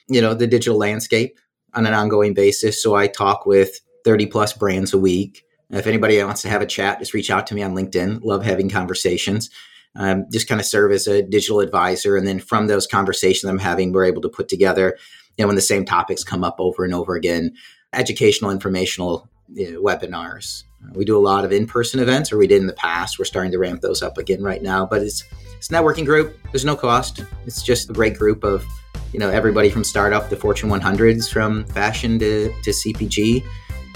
you 0.09 0.21
know, 0.21 0.35
the 0.35 0.47
digital 0.47 0.79
landscape 0.79 1.39
on 1.75 1.87
an 1.87 1.95
ongoing 1.95 2.35
basis. 2.35 2.83
So 2.83 2.95
I 2.95 3.07
talk 3.07 3.47
with 3.47 3.81
30 4.05 4.27
plus 4.27 4.53
brands 4.53 4.93
a 4.93 4.99
week. 4.99 5.45
If 5.71 5.87
anybody 5.87 6.23
wants 6.23 6.43
to 6.43 6.49
have 6.49 6.63
a 6.63 6.67
chat, 6.67 6.99
just 6.99 7.15
reach 7.15 7.31
out 7.31 7.47
to 7.49 7.55
me 7.55 7.63
on 7.63 7.75
LinkedIn. 7.75 8.21
Love 8.25 8.45
having 8.45 8.69
conversations. 8.69 9.51
Um, 9.97 10.27
just 10.33 10.49
kind 10.49 10.61
of 10.61 10.67
serve 10.67 10.93
as 10.93 11.07
a 11.07 11.23
digital 11.23 11.61
advisor. 11.61 12.17
And 12.17 12.27
then 12.27 12.39
from 12.39 12.67
those 12.67 12.87
conversations 12.87 13.49
I'm 13.49 13.59
having, 13.59 13.93
we're 13.93 14.05
able 14.05 14.23
to 14.23 14.29
put 14.29 14.49
together, 14.49 14.97
you 15.37 15.45
know, 15.45 15.49
when 15.49 15.57
the 15.57 15.63
same 15.63 15.85
topics 15.85 16.25
come 16.25 16.45
up 16.45 16.57
over 16.59 16.85
and 16.85 16.95
over 16.95 17.15
again, 17.15 17.55
educational, 17.93 18.51
informational 18.51 19.29
you 19.53 19.73
know, 19.73 19.83
webinars, 19.83 20.65
we 20.93 21.05
do 21.05 21.17
a 21.17 21.21
lot 21.21 21.45
of 21.45 21.53
in-person 21.53 22.01
events, 22.01 22.33
or 22.33 22.39
we 22.39 22.47
did 22.47 22.61
in 22.61 22.67
the 22.67 22.73
past. 22.73 23.19
We're 23.19 23.25
starting 23.25 23.53
to 23.53 23.59
ramp 23.59 23.81
those 23.81 24.03
up 24.03 24.19
again 24.19 24.43
right 24.43 24.63
now. 24.63 24.87
But 24.87 25.03
it's 25.03 25.25
it's 25.57 25.71
a 25.71 25.73
networking 25.73 26.07
group. 26.07 26.39
There's 26.53 26.65
no 26.65 26.77
cost. 26.77 27.25
It's 27.47 27.63
just 27.63 27.91
a 27.91 27.93
great 27.93 28.17
group 28.17 28.45
of 28.45 28.65
you 29.13 29.19
know 29.19 29.31
everybody 29.31 29.71
from 29.71 29.85
startup 29.85 30.29
to 30.31 30.37
Fortune 30.37 30.71
100s, 30.71 31.31
from 31.31 31.65
fashion 31.67 32.19
to 32.19 32.53
to 32.63 32.71
CPG, 32.71 33.45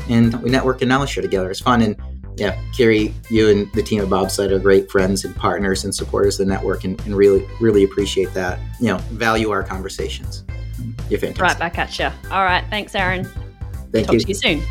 and 0.09 0.35
we 0.43 0.51
network 0.51 0.83
and 0.83 0.89
knowledge 0.89 1.11
share 1.11 1.23
together. 1.23 1.51
It's 1.51 1.61
fun 1.61 1.83
and 1.83 1.97
yeah, 2.37 2.61
Kiri, 2.73 3.15
you 3.31 3.49
and 3.49 3.73
the 3.73 3.83
team 3.83 4.03
of 4.03 4.09
Bobsled 4.09 4.51
are 4.51 4.59
great 4.59 4.91
friends 4.91 5.25
and 5.25 5.35
partners 5.37 5.85
and 5.85 5.95
supporters 5.95 6.41
of 6.41 6.47
the 6.47 6.53
network, 6.53 6.85
and, 6.85 7.01
and 7.03 7.15
really, 7.17 7.49
really 7.61 7.85
appreciate 7.85 8.33
that. 8.35 8.59
You 8.81 8.89
know, 8.89 8.99
value 9.13 9.51
our 9.51 9.63
conversations. 9.63 10.45
You're 11.09 11.21
fantastic. 11.21 11.41
Right 11.41 11.59
back 11.59 11.79
at 11.79 11.99
you. 11.99 12.11
All 12.31 12.45
right, 12.45 12.65
thanks, 12.71 12.95
Aaron. 12.95 13.25
Thank 13.93 14.07
Talk 14.07 14.15
you. 14.15 14.21
to 14.21 14.29
you 14.29 14.35
soon. 14.35 14.63